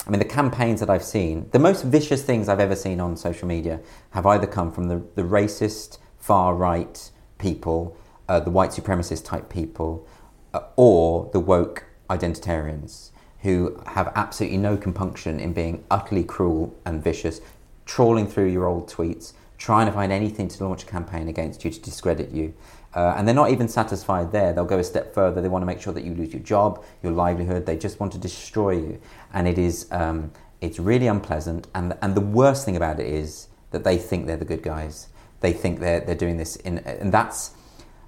I 0.06 0.10
mean, 0.10 0.18
the 0.18 0.26
campaigns 0.26 0.80
that 0.80 0.90
I've 0.90 1.04
seen, 1.04 1.48
the 1.52 1.58
most 1.58 1.84
vicious 1.84 2.22
things 2.22 2.48
I've 2.48 2.60
ever 2.60 2.76
seen 2.76 3.00
on 3.00 3.16
social 3.16 3.48
media 3.48 3.80
have 4.10 4.26
either 4.26 4.46
come 4.46 4.70
from 4.70 4.88
the, 4.88 5.02
the 5.14 5.22
racist, 5.22 5.98
far 6.18 6.54
right 6.54 7.10
people, 7.38 7.96
uh, 8.28 8.40
the 8.40 8.50
white 8.50 8.70
supremacist 8.70 9.24
type 9.24 9.48
people, 9.48 10.06
uh, 10.52 10.60
or 10.76 11.30
the 11.32 11.40
woke 11.40 11.84
identitarians 12.10 13.10
who 13.40 13.78
have 13.86 14.10
absolutely 14.14 14.56
no 14.56 14.76
compunction 14.76 15.38
in 15.38 15.52
being 15.52 15.84
utterly 15.90 16.24
cruel 16.24 16.74
and 16.86 17.04
vicious, 17.04 17.40
trawling 17.84 18.26
through 18.26 18.48
your 18.48 18.66
old 18.66 18.88
tweets, 18.90 19.34
trying 19.58 19.86
to 19.86 19.92
find 19.92 20.10
anything 20.10 20.48
to 20.48 20.64
launch 20.64 20.82
a 20.82 20.86
campaign 20.86 21.28
against 21.28 21.64
you 21.64 21.70
to 21.70 21.80
discredit 21.80 22.30
you. 22.30 22.54
Uh, 22.94 23.14
and 23.16 23.26
they're 23.26 23.34
not 23.34 23.50
even 23.50 23.66
satisfied 23.66 24.30
there. 24.30 24.52
They'll 24.52 24.64
go 24.64 24.78
a 24.78 24.84
step 24.84 25.12
further. 25.12 25.40
They 25.40 25.48
want 25.48 25.62
to 25.62 25.66
make 25.66 25.80
sure 25.80 25.92
that 25.92 26.04
you 26.04 26.14
lose 26.14 26.32
your 26.32 26.42
job, 26.42 26.84
your 27.02 27.12
livelihood. 27.12 27.66
They 27.66 27.76
just 27.76 27.98
want 27.98 28.12
to 28.12 28.18
destroy 28.18 28.72
you. 28.72 29.00
And 29.32 29.48
it 29.48 29.58
is, 29.58 29.88
um, 29.90 30.30
it's 30.60 30.78
really 30.78 31.08
unpleasant. 31.08 31.66
And, 31.74 31.96
and 32.00 32.14
the 32.14 32.20
worst 32.20 32.64
thing 32.64 32.76
about 32.76 33.00
it 33.00 33.06
is 33.06 33.48
that 33.72 33.82
they 33.82 33.98
think 33.98 34.26
they're 34.26 34.36
the 34.36 34.44
good 34.44 34.62
guys. 34.62 35.08
They 35.40 35.52
think 35.52 35.80
they're, 35.80 36.00
they're 36.00 36.14
doing 36.14 36.36
this 36.36 36.56
in, 36.56 36.78
and 36.78 37.12
that's, 37.12 37.50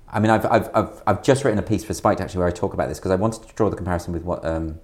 I 0.09 0.21
mean, 0.21 0.31
I've, 0.31 0.47
I've, 0.47 0.71
I've, 0.73 1.03
I've 1.07 1.23
just 1.23 1.45
written 1.45 1.59
a 1.59 1.63
piece 1.63 1.85
for 1.85 1.93
Spiked 1.93 2.21
actually 2.21 2.39
where 2.39 2.49
I 2.49 2.53
talk 2.53 2.73
about 2.73 2.89
this 2.89 2.99
because 2.99 3.11
I 3.11 3.17
wanted 3.17 3.43
to 3.49 3.55
draw 3.55 3.69
the 3.69 3.77
comparison 3.77 4.13
with 4.13 4.23
what, 4.23 4.45
um, 4.45 4.79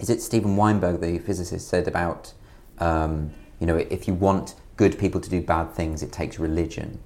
is 0.00 0.08
it 0.08 0.22
Steven 0.22 0.56
Weinberg, 0.56 1.00
the 1.00 1.18
physicist, 1.18 1.68
said 1.68 1.88
about, 1.88 2.32
um, 2.78 3.32
you 3.58 3.66
know, 3.66 3.76
if 3.76 4.06
you 4.06 4.14
want 4.14 4.54
good 4.76 4.98
people 4.98 5.20
to 5.20 5.28
do 5.28 5.42
bad 5.42 5.72
things, 5.72 6.02
it 6.02 6.12
takes 6.12 6.38
religion. 6.38 7.00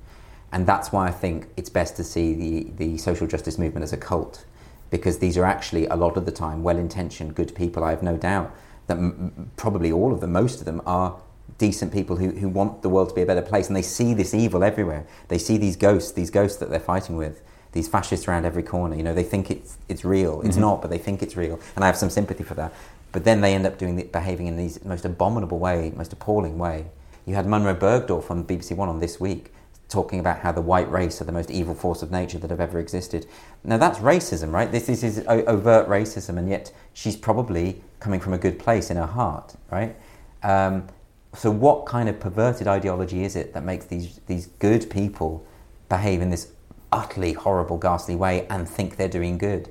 And 0.53 0.67
that's 0.67 0.93
why 0.93 1.09
I 1.09 1.11
think 1.11 1.49
it's 1.57 1.69
best 1.69 1.97
to 1.97 2.05
see 2.05 2.35
the, 2.35 2.71
the 2.77 2.99
social 2.99 3.27
justice 3.27 3.59
movement 3.59 3.85
as 3.85 3.93
a 3.93 3.97
cult, 3.97 4.45
because 4.91 5.19
these 5.19 5.37
are 5.37 5.45
actually, 5.45 5.87
a 5.87 5.97
lot 5.97 6.17
of 6.17 6.25
the 6.25 6.33
time, 6.33 6.63
well 6.63 6.79
intentioned, 6.79 7.35
good 7.35 7.55
people. 7.55 7.83
I 7.85 7.91
have 7.91 8.03
no 8.03 8.17
doubt 8.17 8.55
that 8.87 8.97
m- 8.97 9.51
probably 9.57 9.91
all 9.93 10.13
of 10.13 10.21
them, 10.21 10.33
most 10.33 10.61
of 10.61 10.65
them, 10.65 10.81
are 10.87 11.17
decent 11.59 11.93
people 11.93 12.17
who, 12.17 12.31
who 12.31 12.49
want 12.49 12.83
the 12.83 12.89
world 12.89 13.09
to 13.09 13.15
be 13.15 13.23
a 13.23 13.27
better 13.27 13.43
place. 13.43 13.67
And 13.67 13.77
they 13.77 13.83
see 13.83 14.15
this 14.15 14.35
evil 14.35 14.63
everywhere. 14.63 15.07
They 15.29 15.39
see 15.39 15.59
these 15.59 15.77
ghosts, 15.77 16.13
these 16.13 16.31
ghosts 16.31 16.59
that 16.59 16.71
they're 16.71 16.79
fighting 16.81 17.17
with, 17.17 17.43
these 17.73 17.89
fascists 17.89 18.29
around 18.29 18.45
every 18.47 18.63
corner. 18.63 18.95
You 18.95 19.03
know, 19.03 19.15
they 19.15 19.25
think 19.25 19.51
it's, 19.51 19.77
it's 19.89 20.05
real. 20.05 20.41
It's 20.43 20.51
Mm-hmm. 20.53 20.61
not, 20.61 20.81
but 20.83 20.91
they 20.91 20.99
think 20.99 21.23
it's 21.23 21.37
real. 21.37 21.59
And 21.75 21.83
I 21.85 21.89
have 21.89 21.97
some 21.97 22.11
sympathy 22.11 22.45
for 22.45 22.55
that. 22.55 22.73
But 23.13 23.25
then 23.25 23.41
they 23.41 23.55
end 23.55 23.67
up 23.67 23.79
doing 23.79 23.97
the, 23.97 24.05
behaving 24.05 24.47
in 24.47 24.57
these 24.57 24.83
most 24.85 25.05
abominable 25.05 25.59
way, 25.59 25.93
most 25.97 26.13
appalling 26.13 26.57
way. 26.59 26.87
You 27.27 27.35
had 27.35 27.47
Munroe 27.47 27.75
Bergdorf 27.75 28.31
on 28.31 28.45
BBC 28.45 28.77
One 28.77 28.89
on 28.89 29.01
this 29.01 29.19
week 29.19 29.53
talking 29.89 30.19
about 30.19 30.41
how 30.41 30.53
the 30.53 30.61
white 30.61 30.91
race 30.91 31.21
are 31.21 31.25
the 31.25 31.33
most 31.33 31.51
evil 31.51 31.75
force 31.75 32.03
of 32.03 32.11
nature 32.11 32.39
that 32.39 32.51
have 32.51 32.61
ever 32.61 32.79
existed. 32.79 33.27
Now 33.63 33.79
that's 33.79 33.99
racism, 34.01 34.53
right? 34.53 34.71
This, 34.71 34.87
this 34.87 35.03
is 35.03 35.25
overt 35.27 35.89
racism, 35.89 36.39
and 36.39 36.49
yet 36.49 36.73
she's 36.93 37.17
probably 37.17 37.83
coming 38.01 38.21
from 38.21 38.33
a 38.33 38.39
good 38.39 38.59
place 38.59 38.91
in 38.91 38.97
her 38.97 39.07
heart, 39.07 39.55
right? 39.71 39.95
Um, 40.43 40.89
so, 41.35 41.51
what 41.51 41.87
kind 41.87 42.09
of 42.09 42.19
perverted 42.19 42.67
ideology 42.67 43.25
is 43.25 43.37
it 43.37 43.53
that 43.53 43.63
makes 43.63 43.85
these 43.87 44.21
these 44.27 44.47
good 44.59 44.89
people 44.91 45.47
behave 45.89 46.21
in 46.21 46.31
this 46.31 46.53
utterly 46.91 47.35
horrible, 47.35 47.79
ghastly 47.79 48.17
way 48.17 48.47
and 48.49 48.69
think 48.69 48.97
they're 48.97 49.09
doing 49.09 49.39
good? 49.39 49.69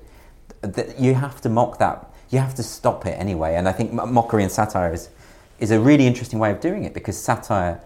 You 0.97 1.15
have 1.15 1.41
to 1.41 1.49
mock 1.49 1.79
that. 1.79 2.11
You 2.29 2.39
have 2.39 2.55
to 2.55 2.63
stop 2.63 3.05
it 3.05 3.11
anyway. 3.19 3.55
And 3.55 3.67
I 3.67 3.71
think 3.71 3.93
mockery 3.93 4.43
and 4.43 4.51
satire 4.51 4.93
is 4.93 5.09
is 5.59 5.71
a 5.71 5.79
really 5.79 6.05
interesting 6.05 6.37
way 6.39 6.51
of 6.51 6.59
doing 6.59 6.83
it 6.83 6.93
because 6.93 7.17
satire 7.17 7.81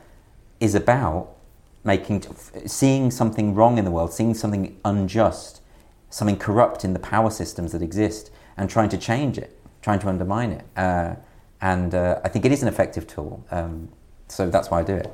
is 0.60 0.76
about 0.76 1.36
making 1.84 2.26
seeing 2.66 3.12
something 3.12 3.56
wrong 3.56 3.78
in 3.78 3.86
the 3.86 3.92
world, 3.92 4.14
seeing 4.14 4.34
something 4.34 4.78
unjust, 4.86 5.62
something 6.10 6.38
corrupt 6.38 6.84
in 6.84 6.94
the 6.94 7.00
power 7.00 7.30
systems 7.30 7.72
that 7.72 7.82
exist, 7.82 8.32
and 8.58 8.70
trying 8.70 8.90
to 8.90 8.98
change 8.98 9.38
it, 9.38 9.58
trying 9.82 10.00
to 10.00 10.08
undermine 10.08 10.52
it. 10.52 10.66
Uh, 10.76 11.16
and 11.62 11.94
uh, 11.94 12.20
I 12.24 12.30
think 12.30 12.46
it 12.46 12.52
is 12.52 12.62
an 12.62 12.68
effective 12.68 13.08
tool. 13.08 13.46
Um, 13.52 13.90
so 14.28 14.50
that's 14.50 14.70
why 14.70 14.80
I 14.80 14.84
do 14.84 14.96
it. 14.96 15.10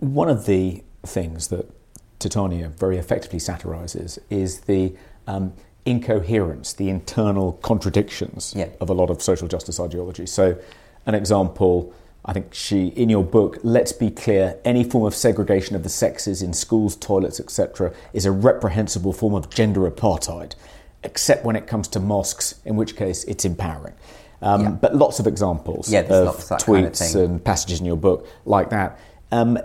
One 0.00 0.28
of 0.28 0.46
the 0.46 0.82
things 1.04 1.48
that 1.48 1.70
Titania 2.18 2.68
very 2.68 2.96
effectively 2.98 3.38
satirizes 3.38 4.18
is 4.30 4.60
the 4.60 4.94
um, 5.26 5.52
incoherence, 5.84 6.72
the 6.72 6.88
internal 6.88 7.54
contradictions 7.54 8.52
yeah. 8.56 8.68
of 8.80 8.90
a 8.90 8.94
lot 8.94 9.10
of 9.10 9.22
social 9.22 9.48
justice 9.48 9.78
ideology. 9.78 10.26
So, 10.26 10.58
an 11.06 11.14
example 11.14 11.94
I 12.26 12.32
think 12.32 12.52
she, 12.52 12.88
in 12.88 13.08
your 13.08 13.24
book, 13.24 13.58
let's 13.62 13.92
be 13.92 14.10
clear 14.10 14.58
any 14.64 14.82
form 14.82 15.04
of 15.04 15.14
segregation 15.14 15.76
of 15.76 15.84
the 15.84 15.88
sexes 15.88 16.42
in 16.42 16.52
schools, 16.52 16.96
toilets, 16.96 17.38
etc., 17.38 17.94
is 18.12 18.26
a 18.26 18.32
reprehensible 18.32 19.12
form 19.12 19.32
of 19.32 19.48
gender 19.48 19.88
apartheid, 19.88 20.56
except 21.04 21.44
when 21.44 21.54
it 21.54 21.68
comes 21.68 21.86
to 21.88 22.00
mosques, 22.00 22.56
in 22.64 22.74
which 22.74 22.96
case 22.96 23.22
it's 23.24 23.44
empowering. 23.44 23.94
Um, 24.42 24.62
yeah. 24.62 24.70
But 24.70 24.96
lots 24.96 25.20
of 25.20 25.28
examples 25.28 25.90
yeah, 25.90 26.00
of 26.00 26.36
tweets 26.36 27.12
kind 27.12 27.24
of 27.24 27.30
and 27.30 27.44
passages 27.44 27.78
in 27.78 27.86
your 27.86 27.96
book 27.96 28.26
like 28.44 28.70
that. 28.70 28.98
Um, 29.32 29.58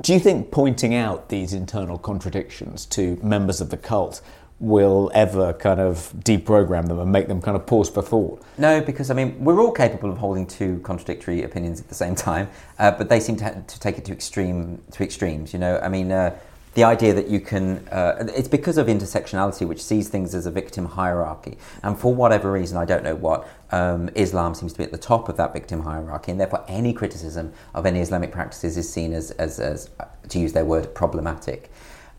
do 0.00 0.12
you 0.12 0.20
think 0.20 0.50
pointing 0.50 0.94
out 0.94 1.28
these 1.28 1.52
internal 1.52 1.98
contradictions 1.98 2.86
to 2.86 3.18
members 3.22 3.60
of 3.60 3.70
the 3.70 3.76
cult 3.76 4.20
will 4.62 5.10
ever 5.12 5.52
kind 5.54 5.80
of 5.80 6.12
deprogram 6.20 6.86
them 6.86 7.00
and 7.00 7.10
make 7.10 7.26
them 7.26 7.42
kind 7.42 7.56
of 7.56 7.66
pause 7.66 7.90
for 7.90 8.00
thought. 8.00 8.40
No, 8.56 8.80
because 8.80 9.10
I 9.10 9.14
mean 9.14 9.44
we're 9.44 9.60
all 9.60 9.72
capable 9.72 10.10
of 10.10 10.18
holding 10.18 10.46
two 10.46 10.78
contradictory 10.84 11.42
opinions 11.42 11.80
at 11.80 11.88
the 11.88 11.96
same 11.96 12.14
time, 12.14 12.48
uh, 12.78 12.92
but 12.92 13.08
they 13.08 13.18
seem 13.18 13.36
to, 13.36 13.64
to 13.66 13.80
take 13.80 13.98
it 13.98 14.04
to 14.04 14.12
extreme 14.12 14.80
to 14.92 15.02
extremes. 15.02 15.52
You 15.52 15.58
know, 15.58 15.78
I 15.82 15.88
mean. 15.88 16.12
Uh, 16.12 16.38
the 16.74 16.84
idea 16.84 17.12
that 17.12 17.28
you 17.28 17.38
can, 17.38 17.86
uh, 17.88 18.26
it's 18.34 18.48
because 18.48 18.78
of 18.78 18.86
intersectionality, 18.86 19.66
which 19.68 19.82
sees 19.82 20.08
things 20.08 20.34
as 20.34 20.46
a 20.46 20.50
victim 20.50 20.86
hierarchy. 20.86 21.58
And 21.82 21.98
for 21.98 22.14
whatever 22.14 22.50
reason, 22.50 22.78
I 22.78 22.86
don't 22.86 23.04
know 23.04 23.14
what, 23.14 23.46
um, 23.72 24.08
Islam 24.14 24.54
seems 24.54 24.72
to 24.72 24.78
be 24.78 24.84
at 24.84 24.90
the 24.90 24.98
top 24.98 25.28
of 25.28 25.36
that 25.36 25.52
victim 25.52 25.82
hierarchy. 25.82 26.30
And 26.30 26.40
therefore, 26.40 26.64
any 26.68 26.94
criticism 26.94 27.52
of 27.74 27.84
any 27.84 28.00
Islamic 28.00 28.32
practices 28.32 28.78
is 28.78 28.90
seen 28.90 29.12
as, 29.12 29.32
as, 29.32 29.60
as 29.60 29.90
to 30.30 30.38
use 30.38 30.54
their 30.54 30.64
word, 30.64 30.94
problematic. 30.94 31.70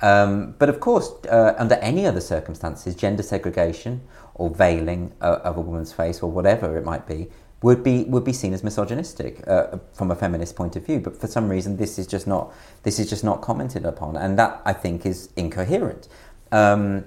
Um, 0.03 0.53
but 0.59 0.67
of 0.67 0.81
course, 0.81 1.13
uh, 1.29 1.55
under 1.57 1.75
any 1.75 2.05
other 2.05 2.19
circumstances, 2.19 2.93
gender 2.93 3.23
segregation 3.23 4.01
or 4.35 4.49
veiling 4.49 5.13
uh, 5.21 5.39
of 5.45 5.55
a 5.55 5.61
woman's 5.61 5.93
face 5.93 6.21
or 6.21 6.29
whatever 6.29 6.77
it 6.77 6.83
might 6.83 7.07
be 7.07 7.29
would 7.61 7.85
be 7.85 8.03
would 8.03 8.25
be 8.25 8.33
seen 8.33 8.53
as 8.53 8.65
misogynistic 8.65 9.41
uh, 9.47 9.77
from 9.93 10.11
a 10.11 10.15
feminist 10.15 10.57
point 10.57 10.75
of 10.75 10.85
view. 10.85 10.99
But 10.99 11.15
for 11.15 11.27
some 11.27 11.47
reason, 11.47 11.77
this 11.77 11.97
is 11.97 12.05
just 12.05 12.27
not 12.27 12.53
this 12.83 12.99
is 12.99 13.09
just 13.09 13.23
not 13.23 13.41
commented 13.41 13.85
upon, 13.85 14.17
and 14.17 14.37
that 14.37 14.61
I 14.65 14.73
think 14.73 15.05
is 15.05 15.29
incoherent. 15.37 16.09
Um, 16.51 17.05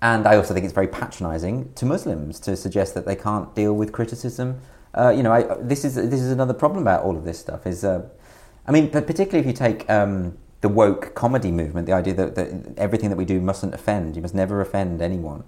and 0.00 0.26
I 0.26 0.36
also 0.36 0.54
think 0.54 0.64
it's 0.64 0.72
very 0.72 0.88
patronising 0.88 1.74
to 1.74 1.84
Muslims 1.84 2.40
to 2.40 2.56
suggest 2.56 2.94
that 2.94 3.04
they 3.04 3.16
can't 3.16 3.54
deal 3.54 3.74
with 3.74 3.92
criticism. 3.92 4.62
Uh, 4.96 5.10
you 5.10 5.22
know, 5.22 5.32
I, 5.32 5.42
this 5.60 5.84
is 5.84 5.96
this 5.96 6.22
is 6.22 6.32
another 6.32 6.54
problem 6.54 6.80
about 6.80 7.04
all 7.04 7.14
of 7.14 7.26
this 7.26 7.38
stuff. 7.38 7.66
Is 7.66 7.84
uh, 7.84 8.08
I 8.66 8.72
mean, 8.72 8.88
particularly 8.88 9.40
if 9.40 9.46
you 9.46 9.52
take 9.52 9.90
um, 9.90 10.38
the 10.60 10.68
woke 10.68 11.14
comedy 11.14 11.52
movement, 11.52 11.86
the 11.86 11.92
idea 11.92 12.14
that, 12.14 12.34
that 12.34 12.74
everything 12.76 13.10
that 13.10 13.16
we 13.16 13.24
do 13.24 13.40
mustn't 13.40 13.74
offend, 13.74 14.16
you 14.16 14.22
must 14.22 14.34
never 14.34 14.60
offend 14.60 15.00
anyone. 15.00 15.44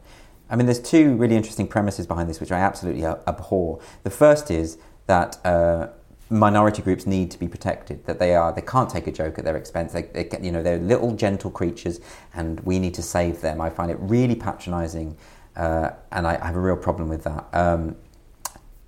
I 0.49 0.57
mean, 0.57 0.66
there's 0.66 0.81
two 0.81 1.16
really 1.16 1.37
interesting 1.37 1.68
premises 1.68 2.07
behind 2.07 2.29
this, 2.29 2.40
which 2.40 2.53
I 2.53 2.59
absolutely 2.59 3.05
abhor. 3.05 3.81
The 4.03 4.11
first 4.11 4.51
is 4.51 4.79
that 5.07 5.38
uh, 5.44 5.88
minority 6.29 6.83
groups 6.83 7.07
need 7.07 7.31
to 7.31 7.38
be 7.38 7.46
protected; 7.49 8.05
that 8.07 8.18
they 8.18 8.35
are 8.35 8.53
they 8.53 8.62
can't 8.62 8.90
take 8.90 9.07
a 9.07 9.12
joke 9.12 9.38
at 9.38 9.44
their 9.44 9.57
expense. 9.57 9.92
They, 9.92 10.03
they, 10.03 10.29
you 10.42 10.51
know, 10.51 10.62
they're 10.62 10.79
little 10.79 11.14
gentle 11.14 11.51
creatures, 11.51 12.01
and 12.35 12.61
we 12.61 12.79
need 12.79 12.94
to 12.94 13.03
save 13.03 13.40
them. 13.40 13.61
I 13.61 13.70
find 13.70 13.90
it 13.90 13.99
really 14.01 14.35
patronising, 14.35 15.16
uh, 15.57 15.90
and 16.11 16.27
I, 16.27 16.37
I, 16.40 16.46
have 16.46 16.57
a 16.57 16.61
real 16.61 16.77
problem 16.77 17.09
with 17.09 17.25
that. 17.25 17.46
Um, 17.53 17.96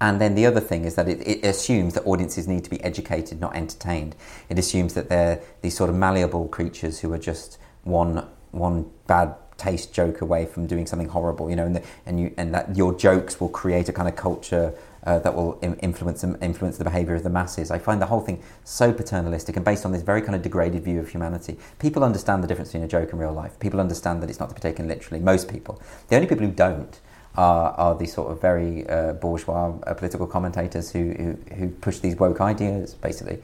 and 0.02 0.20
then 0.20 0.34
the 0.34 0.44
other 0.46 0.58
thing 0.58 0.84
is 0.84 0.96
that 0.96 1.08
it, 1.08 1.20
it, 1.24 1.44
assumes 1.44 1.94
that 1.94 2.04
audiences 2.04 2.48
need 2.48 2.64
to 2.64 2.70
be 2.70 2.82
educated, 2.82 3.40
not 3.40 3.54
entertained. 3.54 4.16
It 4.48 4.58
assumes 4.58 4.94
that 4.94 5.08
they're 5.08 5.40
these 5.60 5.76
sort 5.76 5.90
of 5.90 5.96
malleable 5.96 6.48
creatures 6.48 6.98
who 6.98 7.12
are 7.12 7.18
just 7.18 7.56
one 7.84 8.26
one 8.50 8.90
bad 9.06 9.36
taste 9.58 9.94
joke 9.94 10.20
away 10.20 10.44
from 10.44 10.66
doing 10.66 10.86
something 10.86 11.08
horrible, 11.08 11.48
you 11.48 11.54
know, 11.54 11.66
and, 11.66 11.76
the, 11.76 11.82
and 12.04 12.18
you 12.18 12.34
and 12.36 12.52
that 12.52 12.76
your 12.76 12.92
jokes 12.92 13.40
will 13.40 13.48
create 13.48 13.88
a 13.88 13.92
kind 13.92 14.08
of 14.08 14.16
culture 14.16 14.74
uh, 15.04 15.20
that 15.20 15.36
will 15.36 15.56
influence 15.62 16.24
influence 16.24 16.78
the 16.78 16.84
behaviour 16.84 17.14
of 17.14 17.22
the 17.22 17.30
masses. 17.30 17.70
I 17.70 17.78
find 17.78 18.02
the 18.02 18.06
whole 18.06 18.20
thing 18.20 18.42
so 18.64 18.92
paternalistic 18.92 19.54
and 19.54 19.64
based 19.64 19.86
on 19.86 19.92
this 19.92 20.02
very 20.02 20.20
kind 20.20 20.34
of 20.34 20.42
degraded 20.42 20.82
view 20.82 20.98
of 20.98 21.10
humanity. 21.10 21.58
People 21.78 22.02
understand 22.02 22.42
the 22.42 22.48
difference 22.48 22.70
between 22.70 22.82
a 22.82 22.88
joke 22.88 23.12
and 23.12 23.20
real 23.20 23.32
life. 23.32 23.56
People 23.60 23.78
understand 23.78 24.20
that 24.20 24.30
it's 24.30 24.40
not 24.40 24.48
to 24.48 24.54
be 24.56 24.60
taken 24.60 24.88
literally. 24.88 25.22
Most 25.22 25.48
people. 25.48 25.80
The 26.08 26.16
only 26.16 26.26
people 26.26 26.44
who 26.44 26.52
don't 26.52 27.00
are, 27.36 27.72
are 27.72 27.94
these 27.94 28.12
sort 28.12 28.30
of 28.30 28.40
very 28.40 28.88
uh, 28.88 29.14
bourgeois 29.14 29.72
uh, 29.86 29.94
political 29.94 30.26
commentators 30.26 30.90
who, 30.90 31.12
who, 31.12 31.54
who 31.54 31.68
push 31.68 31.98
these 31.98 32.16
woke 32.16 32.40
ideas, 32.40 32.94
basically. 32.94 33.38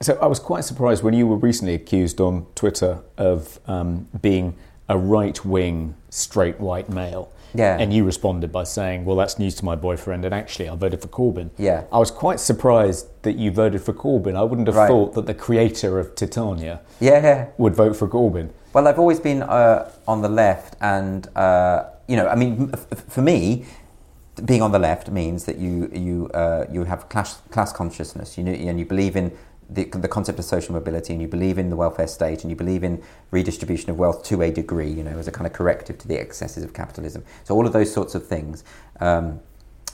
So 0.00 0.16
I 0.22 0.26
was 0.26 0.38
quite 0.38 0.64
surprised 0.64 1.02
when 1.02 1.14
you 1.14 1.26
were 1.26 1.36
recently 1.36 1.74
accused 1.74 2.20
on 2.20 2.46
Twitter 2.54 3.00
of 3.16 3.58
um, 3.66 4.08
being 4.20 4.54
a 4.88 4.96
right 4.96 5.44
wing 5.44 5.94
straight 6.10 6.60
white 6.60 6.88
male. 6.88 7.32
Yeah. 7.54 7.78
And 7.78 7.94
you 7.94 8.04
responded 8.04 8.52
by 8.52 8.64
saying, 8.64 9.06
well, 9.06 9.16
that's 9.16 9.38
news 9.38 9.54
to 9.56 9.64
my 9.64 9.74
boyfriend, 9.74 10.24
and 10.24 10.34
actually, 10.34 10.68
I 10.68 10.76
voted 10.76 11.00
for 11.00 11.08
Corbyn. 11.08 11.50
Yeah. 11.56 11.84
I 11.90 11.98
was 11.98 12.10
quite 12.10 12.40
surprised 12.40 13.06
that 13.22 13.36
you 13.36 13.50
voted 13.50 13.80
for 13.80 13.94
Corbyn. 13.94 14.36
I 14.36 14.42
wouldn't 14.42 14.68
have 14.68 14.76
right. 14.76 14.86
thought 14.86 15.14
that 15.14 15.26
the 15.26 15.34
creator 15.34 15.98
of 15.98 16.14
Titania 16.14 16.80
yeah. 17.00 17.48
would 17.56 17.74
vote 17.74 17.96
for 17.96 18.06
Corbyn. 18.06 18.50
Well, 18.74 18.86
I've 18.86 18.98
always 18.98 19.18
been 19.18 19.42
uh, 19.42 19.90
on 20.06 20.20
the 20.20 20.28
left, 20.28 20.76
and 20.80 21.26
uh, 21.34 21.84
you 22.08 22.16
know, 22.16 22.26
I 22.26 22.34
mean, 22.34 22.72
for 23.08 23.22
me, 23.22 23.66
being 24.44 24.62
on 24.62 24.72
the 24.72 24.78
left 24.78 25.10
means 25.10 25.44
that 25.44 25.58
you 25.58 25.90
you 25.92 26.28
uh, 26.34 26.64
you 26.70 26.84
have 26.84 27.08
class 27.08 27.40
class 27.50 27.72
consciousness. 27.72 28.36
You 28.38 28.44
know, 28.44 28.52
and 28.52 28.78
you 28.78 28.84
believe 28.84 29.14
in 29.14 29.36
the, 29.70 29.84
the 29.84 30.08
concept 30.08 30.38
of 30.38 30.44
social 30.44 30.72
mobility, 30.72 31.12
and 31.12 31.20
you 31.20 31.28
believe 31.28 31.58
in 31.58 31.70
the 31.70 31.76
welfare 31.76 32.08
state, 32.08 32.42
and 32.42 32.50
you 32.50 32.56
believe 32.56 32.82
in 32.82 33.02
redistribution 33.30 33.90
of 33.90 33.98
wealth 33.98 34.24
to 34.24 34.42
a 34.42 34.50
degree. 34.50 34.90
You 34.90 35.04
know, 35.04 35.18
as 35.18 35.28
a 35.28 35.32
kind 35.32 35.46
of 35.46 35.52
corrective 35.52 35.98
to 35.98 36.08
the 36.08 36.18
excesses 36.18 36.64
of 36.64 36.72
capitalism. 36.72 37.24
So 37.44 37.54
all 37.54 37.66
of 37.66 37.72
those 37.72 37.92
sorts 37.92 38.14
of 38.14 38.26
things. 38.26 38.64
Um, 39.00 39.40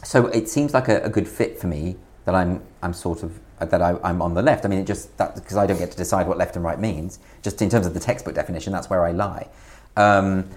so 0.02 0.26
it 0.28 0.48
seems 0.48 0.74
like 0.74 0.88
a, 0.88 1.02
a, 1.02 1.08
good 1.08 1.26
fit 1.26 1.58
for 1.58 1.66
me 1.66 1.96
that 2.26 2.34
I'm 2.34 2.62
I'm 2.82 2.92
sort 2.92 3.22
of 3.22 3.40
that 3.58 3.80
I, 3.80 3.98
am 4.04 4.20
on 4.22 4.34
the 4.34 4.42
left. 4.42 4.64
I 4.64 4.68
mean, 4.68 4.78
it 4.78 4.86
just 4.86 5.16
that 5.18 5.34
because 5.34 5.56
I 5.56 5.66
don't 5.66 5.78
get 5.78 5.90
to 5.90 5.96
decide 5.96 6.28
what 6.28 6.38
left 6.38 6.54
and 6.54 6.64
right 6.64 6.78
means. 6.78 7.18
Just 7.42 7.60
in 7.62 7.70
terms 7.70 7.86
of 7.86 7.94
the 7.94 8.00
textbook 8.00 8.34
definition, 8.34 8.72
that's 8.72 8.90
where 8.90 9.04
I 9.04 9.10
lie. 9.12 9.48
Um, 9.96 10.50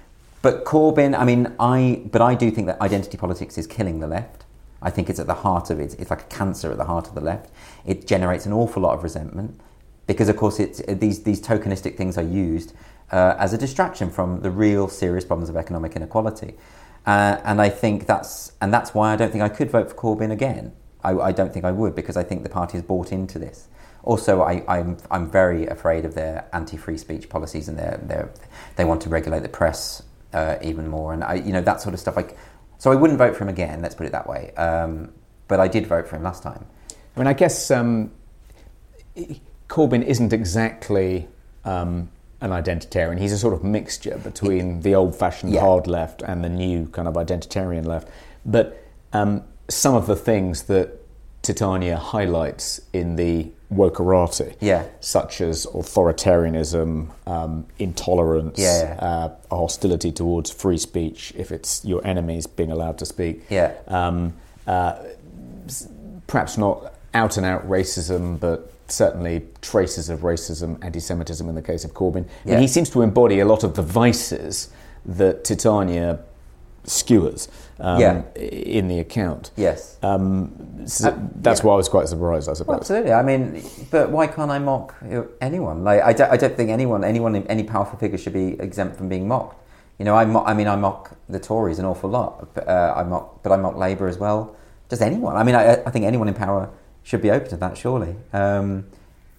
but 0.47 0.63
Corbyn, 0.63 1.13
I 1.13 1.25
mean, 1.25 1.53
I 1.59 2.03
but 2.09 2.21
I 2.21 2.33
do 2.33 2.49
think 2.51 2.67
that 2.67 2.79
identity 2.79 3.17
politics 3.17 3.57
is 3.57 3.67
killing 3.67 3.99
the 3.99 4.07
left. 4.07 4.45
I 4.81 4.89
think 4.89 5.09
it's 5.09 5.19
at 5.19 5.27
the 5.27 5.33
heart 5.33 5.69
of 5.69 5.77
it. 5.81 5.93
It's 5.99 6.09
like 6.09 6.21
a 6.21 6.35
cancer 6.37 6.71
at 6.71 6.77
the 6.77 6.85
heart 6.85 7.05
of 7.09 7.15
the 7.15 7.19
left. 7.19 7.51
It 7.85 8.07
generates 8.07 8.45
an 8.45 8.53
awful 8.53 8.81
lot 8.81 8.93
of 8.93 9.03
resentment 9.03 9.59
because, 10.05 10.29
of 10.29 10.37
course, 10.37 10.61
it's, 10.61 10.81
these 10.87 11.23
these 11.23 11.41
tokenistic 11.41 11.97
things 11.97 12.17
are 12.17 12.23
used 12.23 12.73
uh, 13.11 13.35
as 13.37 13.51
a 13.51 13.57
distraction 13.57 14.09
from 14.09 14.39
the 14.39 14.49
real 14.49 14.87
serious 14.87 15.25
problems 15.25 15.49
of 15.49 15.57
economic 15.57 15.97
inequality. 15.97 16.55
Uh, 17.05 17.41
and 17.43 17.61
I 17.61 17.67
think 17.67 18.05
that's 18.05 18.53
and 18.61 18.73
that's 18.73 18.93
why 18.93 19.11
I 19.11 19.17
don't 19.17 19.33
think 19.33 19.43
I 19.43 19.49
could 19.49 19.69
vote 19.69 19.89
for 19.89 19.95
Corbyn 19.95 20.31
again. 20.31 20.71
I, 21.03 21.11
I 21.29 21.31
don't 21.33 21.51
think 21.51 21.65
I 21.65 21.73
would 21.73 21.93
because 21.93 22.15
I 22.15 22.23
think 22.23 22.43
the 22.43 22.49
party 22.49 22.77
has 22.77 22.83
bought 22.83 23.11
into 23.11 23.37
this. 23.37 23.67
Also, 24.03 24.43
I, 24.43 24.53
am 24.53 24.65
I'm, 24.69 24.97
I'm 25.11 25.29
very 25.29 25.67
afraid 25.67 26.05
of 26.05 26.15
their 26.15 26.47
anti-free 26.53 26.99
speech 26.99 27.27
policies 27.27 27.67
and 27.67 27.77
their, 27.77 27.99
their 28.01 28.29
they 28.77 28.85
want 28.85 29.01
to 29.01 29.09
regulate 29.09 29.41
the 29.41 29.49
press 29.49 30.03
uh, 30.33 30.57
even 30.61 30.87
more, 30.87 31.13
and 31.13 31.23
I, 31.23 31.35
you 31.35 31.51
know 31.53 31.61
that 31.61 31.81
sort 31.81 31.93
of 31.93 31.99
stuff. 31.99 32.15
Like, 32.15 32.37
so 32.77 32.91
I 32.91 32.95
wouldn't 32.95 33.19
vote 33.19 33.35
for 33.35 33.43
him 33.43 33.49
again. 33.49 33.81
Let's 33.81 33.95
put 33.95 34.05
it 34.05 34.11
that 34.11 34.27
way. 34.27 34.53
Um, 34.55 35.13
but 35.47 35.59
I 35.59 35.67
did 35.67 35.87
vote 35.87 36.07
for 36.07 36.15
him 36.15 36.23
last 36.23 36.43
time. 36.43 36.65
I 37.15 37.19
mean, 37.19 37.27
I 37.27 37.33
guess 37.33 37.71
um, 37.71 38.11
Corbyn 39.69 40.03
isn't 40.03 40.33
exactly 40.33 41.27
um, 41.65 42.09
an 42.41 42.51
identitarian. 42.51 43.19
He's 43.19 43.33
a 43.33 43.37
sort 43.37 43.53
of 43.53 43.63
mixture 43.63 44.19
between 44.23 44.81
the 44.81 44.93
old-fashioned 44.93 45.53
yeah. 45.53 45.61
hard 45.61 45.87
left 45.87 46.21
and 46.21 46.43
the 46.43 46.49
new 46.49 46.87
kind 46.87 47.07
of 47.07 47.15
identitarian 47.15 47.85
left. 47.85 48.09
But 48.45 48.83
um, 49.13 49.43
some 49.69 49.95
of 49.95 50.05
the 50.05 50.15
things 50.15 50.63
that 50.63 51.01
Titania 51.41 51.97
highlights 51.97 52.81
in 52.93 53.15
the 53.15 53.51
wokerati, 53.73 54.55
Yeah. 54.61 54.83
such 55.01 55.41
as 55.41 55.65
authoritarianism, 55.67 57.07
um, 57.25 57.65
intolerance, 57.79 58.59
Yeah. 58.59 58.95
uh, 58.99 59.29
hostility 59.55 60.11
towards 60.11 60.49
free 60.51 60.77
speech 60.77 61.33
if 61.37 61.51
it's 61.51 61.83
your 61.83 62.05
enemies 62.05 62.47
being 62.47 62.71
allowed 62.71 62.97
to 62.99 63.05
speak. 63.05 63.45
Yeah. 63.49 63.71
Um, 63.87 64.33
uh, 64.67 64.93
perhaps 66.27 66.57
not 66.57 66.93
out 67.13 67.37
and 67.37 67.45
out 67.45 67.67
racism, 67.69 68.39
but 68.39 68.71
certainly 68.87 69.43
traces 69.61 70.09
of 70.09 70.21
racism, 70.21 70.77
anti 70.83 70.99
Semitism 70.99 71.47
in 71.47 71.55
the 71.55 71.61
case 71.61 71.83
of 71.83 71.93
Corbyn. 71.93 72.25
Yeah. 72.45 72.53
And 72.53 72.61
he 72.61 72.67
seems 72.67 72.89
to 72.91 73.01
embody 73.01 73.39
a 73.39 73.45
lot 73.45 73.63
of 73.63 73.75
the 73.75 73.81
vices 73.81 74.69
that 75.05 75.43
Titania 75.43 76.19
skewers 76.87 77.47
um, 77.79 77.99
Yeah. 77.99 78.21
in 78.35 78.87
the 78.87 78.99
account. 78.99 79.51
Yes. 79.55 79.97
Um, 80.01 80.51
so 80.85 81.09
Uh, 81.09 81.17
that's 81.41 81.59
yeah. 81.59 81.65
why 81.67 81.73
I 81.73 81.77
was 81.77 81.89
quite 81.89 82.07
surprised, 82.07 82.47
I 82.47 82.51
Well, 82.51 82.55
suppose. 82.55 82.75
absolutely. 82.79 83.13
I 83.13 83.21
mean, 83.21 83.61
but 83.91 84.09
why 84.09 84.25
can't 84.27 84.49
I 84.49 84.57
mock 84.59 84.95
anyone? 85.41 85.83
Like, 85.83 86.01
I 86.01 86.13
don't, 86.13 86.31
I 86.31 86.37
don't 86.37 86.55
think 86.55 86.69
anyone, 86.71 87.03
anyone, 87.03 87.35
any 87.35 87.63
powerful 87.63 87.99
figure 87.99 88.17
should 88.17 88.33
be 88.33 88.59
exempt 88.59 88.95
from 88.97 89.09
being 89.09 89.27
mocked. 89.27 89.57
You 89.99 90.05
know, 90.05 90.15
I, 90.15 90.25
mo- 90.25 90.43
I 90.45 90.53
mean, 90.53 90.67
I 90.67 90.75
mock 90.75 91.11
the 91.27 91.39
Tories 91.39 91.79
an 91.79 91.85
awful 91.85 92.09
lot. 92.09 92.53
But, 92.53 92.67
uh, 92.67 92.93
I 92.95 93.03
mock, 93.03 93.43
but 93.43 93.51
I 93.51 93.57
mock 93.57 93.75
Labour 93.75 94.07
as 94.07 94.17
well. 94.17 94.55
Just 94.89 95.01
anyone. 95.01 95.35
I 95.35 95.43
mean, 95.43 95.55
I, 95.55 95.73
I 95.85 95.89
think 95.91 96.05
anyone 96.05 96.27
in 96.27 96.33
power 96.33 96.69
should 97.03 97.21
be 97.21 97.31
open 97.31 97.49
to 97.49 97.57
that, 97.57 97.77
surely. 97.77 98.15
Um, 98.31 98.85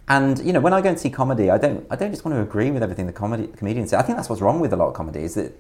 and 0.09 0.39
you 0.41 0.53
know, 0.53 0.61
when 0.61 0.73
I 0.73 0.81
go 0.81 0.89
and 0.89 0.99
see 0.99 1.11
comedy, 1.11 1.51
I 1.51 1.59
don't, 1.59 1.87
I 1.91 1.97
don't 1.97 2.11
just 2.11 2.25
want 2.25 2.35
to 2.37 2.43
agree 2.43 2.71
with 2.71 2.83
everything 2.83 3.07
the 3.07 3.13
comedy 3.13 3.47
comedians 3.57 3.91
say. 3.91 3.97
I 3.99 4.03
think 4.03 4.17
that's 4.17 4.29
what's 4.29 4.41
wrong 4.43 4.59
with 4.61 4.73
a 4.73 4.77
lot 4.77 4.89
of 4.89 4.95
comedy 4.95 5.21
is 5.23 5.35
that 5.35 5.53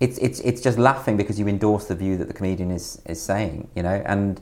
it's, 0.00 0.18
it's, 0.18 0.40
it's 0.40 0.60
just 0.60 0.78
laughing 0.78 1.16
because 1.16 1.38
you 1.38 1.48
endorse 1.48 1.86
the 1.86 1.94
view 1.94 2.16
that 2.18 2.28
the 2.28 2.34
comedian 2.34 2.70
is, 2.70 3.00
is 3.06 3.20
saying. 3.20 3.68
You 3.74 3.82
know, 3.82 4.02
and 4.06 4.40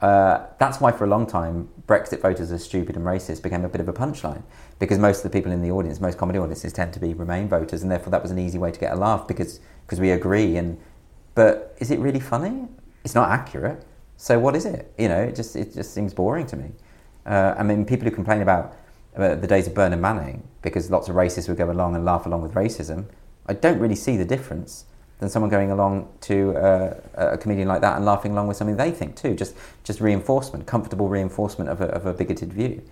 uh, 0.00 0.46
that's 0.58 0.80
why 0.80 0.92
for 0.92 1.04
a 1.04 1.06
long 1.06 1.26
time 1.26 1.68
Brexit 1.86 2.20
voters 2.22 2.50
are 2.50 2.58
stupid 2.58 2.96
and 2.96 3.04
racist 3.04 3.42
became 3.42 3.64
a 3.64 3.68
bit 3.68 3.80
of 3.80 3.88
a 3.88 3.92
punchline 3.92 4.42
because 4.78 4.98
most 4.98 5.18
of 5.18 5.30
the 5.30 5.38
people 5.38 5.52
in 5.52 5.60
the 5.60 5.70
audience, 5.70 6.00
most 6.00 6.16
comedy 6.16 6.38
audiences, 6.38 6.72
tend 6.72 6.92
to 6.94 7.00
be 7.00 7.12
Remain 7.12 7.48
voters, 7.48 7.82
and 7.82 7.90
therefore 7.90 8.10
that 8.10 8.22
was 8.22 8.30
an 8.30 8.38
easy 8.38 8.58
way 8.58 8.70
to 8.70 8.80
get 8.80 8.92
a 8.92 8.96
laugh 8.96 9.28
because 9.28 9.60
because 9.86 10.00
we 10.00 10.10
agree. 10.10 10.56
And 10.56 10.78
but 11.34 11.76
is 11.80 11.90
it 11.90 11.98
really 11.98 12.20
funny? 12.20 12.66
It's 13.04 13.14
not 13.14 13.30
accurate. 13.30 13.84
So 14.16 14.38
what 14.38 14.56
is 14.56 14.64
it? 14.64 14.92
You 14.98 15.08
know, 15.08 15.20
it 15.20 15.34
just 15.34 15.54
it 15.56 15.74
just 15.74 15.92
seems 15.92 16.14
boring 16.14 16.46
to 16.46 16.56
me. 16.56 16.70
Uh, 17.26 17.54
I 17.58 17.62
mean, 17.62 17.84
people 17.84 18.08
who 18.08 18.14
complain 18.14 18.40
about 18.40 18.76
uh, 19.16 19.34
the 19.34 19.46
days 19.46 19.66
of 19.66 19.74
Bernard 19.74 20.00
Manning 20.00 20.42
because 20.62 20.90
lots 20.90 21.08
of 21.08 21.16
racists 21.16 21.48
would 21.48 21.58
go 21.58 21.70
along 21.70 21.94
and 21.94 22.04
laugh 22.04 22.24
along 22.24 22.42
with 22.42 22.54
racism. 22.54 23.04
I 23.50 23.54
don't 23.54 23.80
really 23.80 23.96
see 23.96 24.16
the 24.16 24.24
difference 24.24 24.84
than 25.18 25.28
someone 25.28 25.50
going 25.50 25.70
along 25.70 26.08
to 26.22 26.56
uh, 26.56 26.94
a 27.14 27.36
comedian 27.36 27.68
like 27.68 27.80
that 27.82 27.96
and 27.96 28.04
laughing 28.04 28.32
along 28.32 28.46
with 28.46 28.56
something 28.56 28.76
they 28.76 28.92
think 28.92 29.16
too. 29.16 29.34
Just 29.34 29.54
just 29.84 30.00
reinforcement, 30.00 30.66
comfortable 30.66 31.08
reinforcement 31.08 31.68
of 31.68 31.80
a, 31.80 31.86
of 31.86 32.06
a 32.06 32.14
bigoted 32.14 32.52
view. 32.52 32.82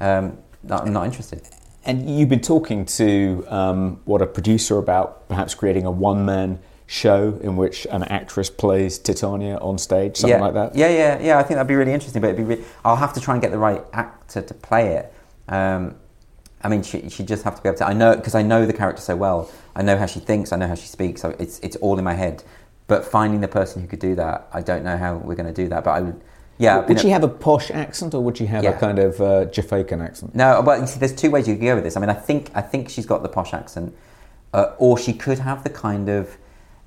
Um, 0.00 0.38
not, 0.62 0.82
I'm 0.82 0.92
not 0.92 1.06
interested. 1.06 1.42
And 1.84 2.08
you've 2.08 2.28
been 2.28 2.40
talking 2.40 2.84
to 2.84 3.44
um, 3.48 4.00
what 4.04 4.22
a 4.22 4.26
producer 4.26 4.78
about 4.78 5.28
perhaps 5.28 5.54
creating 5.54 5.86
a 5.86 5.90
one 5.90 6.24
man 6.24 6.60
show 6.86 7.40
in 7.42 7.56
which 7.56 7.86
an 7.90 8.02
actress 8.04 8.50
plays 8.50 8.98
Titania 8.98 9.56
on 9.56 9.78
stage, 9.78 10.18
something 10.18 10.38
yeah. 10.38 10.44
like 10.44 10.54
that. 10.54 10.76
Yeah, 10.76 10.90
yeah, 10.90 11.20
yeah. 11.20 11.38
I 11.38 11.42
think 11.42 11.56
that'd 11.56 11.66
be 11.66 11.74
really 11.74 11.94
interesting, 11.94 12.20
but 12.20 12.28
it'd 12.28 12.46
be 12.46 12.56
re- 12.56 12.64
I'll 12.84 12.96
have 12.96 13.14
to 13.14 13.20
try 13.20 13.34
and 13.34 13.42
get 13.42 13.50
the 13.50 13.58
right 13.58 13.82
actor 13.94 14.42
to 14.42 14.54
play 14.54 14.96
it. 14.96 15.14
Um, 15.48 15.96
I 16.64 16.68
mean, 16.68 16.82
she 16.82 17.08
she 17.08 17.24
just 17.24 17.44
have 17.44 17.56
to 17.56 17.62
be 17.62 17.68
able 17.68 17.78
to. 17.78 17.86
I 17.88 17.92
know 17.92 18.14
because 18.16 18.34
I 18.34 18.42
know 18.42 18.66
the 18.66 18.72
character 18.72 19.02
so 19.02 19.16
well. 19.16 19.50
I 19.74 19.82
know 19.82 19.96
how 19.96 20.06
she 20.06 20.20
thinks. 20.20 20.52
I 20.52 20.56
know 20.56 20.68
how 20.68 20.74
she 20.76 20.86
speaks. 20.86 21.20
So 21.20 21.34
it's 21.38 21.58
it's 21.60 21.76
all 21.76 21.98
in 21.98 22.04
my 22.04 22.14
head. 22.14 22.42
But 22.86 23.04
finding 23.04 23.40
the 23.40 23.48
person 23.48 23.80
who 23.80 23.88
could 23.88 24.00
do 24.00 24.14
that, 24.16 24.48
I 24.52 24.60
don't 24.60 24.84
know 24.84 24.96
how 24.96 25.16
we're 25.16 25.34
going 25.36 25.52
to 25.52 25.62
do 25.62 25.68
that. 25.68 25.84
But 25.84 25.90
I 25.92 26.00
would. 26.00 26.20
Yeah. 26.58 26.80
Would 26.86 27.00
she 27.00 27.08
a- 27.08 27.12
have 27.12 27.24
a 27.24 27.28
posh 27.28 27.70
accent 27.70 28.14
or 28.14 28.22
would 28.22 28.36
she 28.36 28.46
have 28.46 28.62
Yeah. 28.62 28.70
a 28.70 28.78
kind 28.78 28.98
of 28.98 29.20
uh, 29.20 29.46
Jafaican 29.46 30.04
accent? 30.04 30.34
No, 30.34 30.62
but 30.62 30.80
you 30.80 30.86
see, 30.86 30.98
there's 31.00 31.14
two 31.14 31.30
ways 31.30 31.48
you 31.48 31.54
could 31.56 31.62
go 31.64 31.74
with 31.74 31.84
this. 31.84 31.96
I 31.96 32.00
mean, 32.00 32.10
I 32.10 32.14
think 32.14 32.50
I 32.54 32.60
think 32.60 32.88
she's 32.90 33.06
got 33.06 33.22
the 33.22 33.28
posh 33.28 33.54
accent, 33.54 33.94
uh, 34.52 34.72
or 34.78 34.98
she 34.98 35.12
could 35.14 35.38
have 35.38 35.64
the 35.64 35.70
kind 35.70 36.08
of 36.08 36.36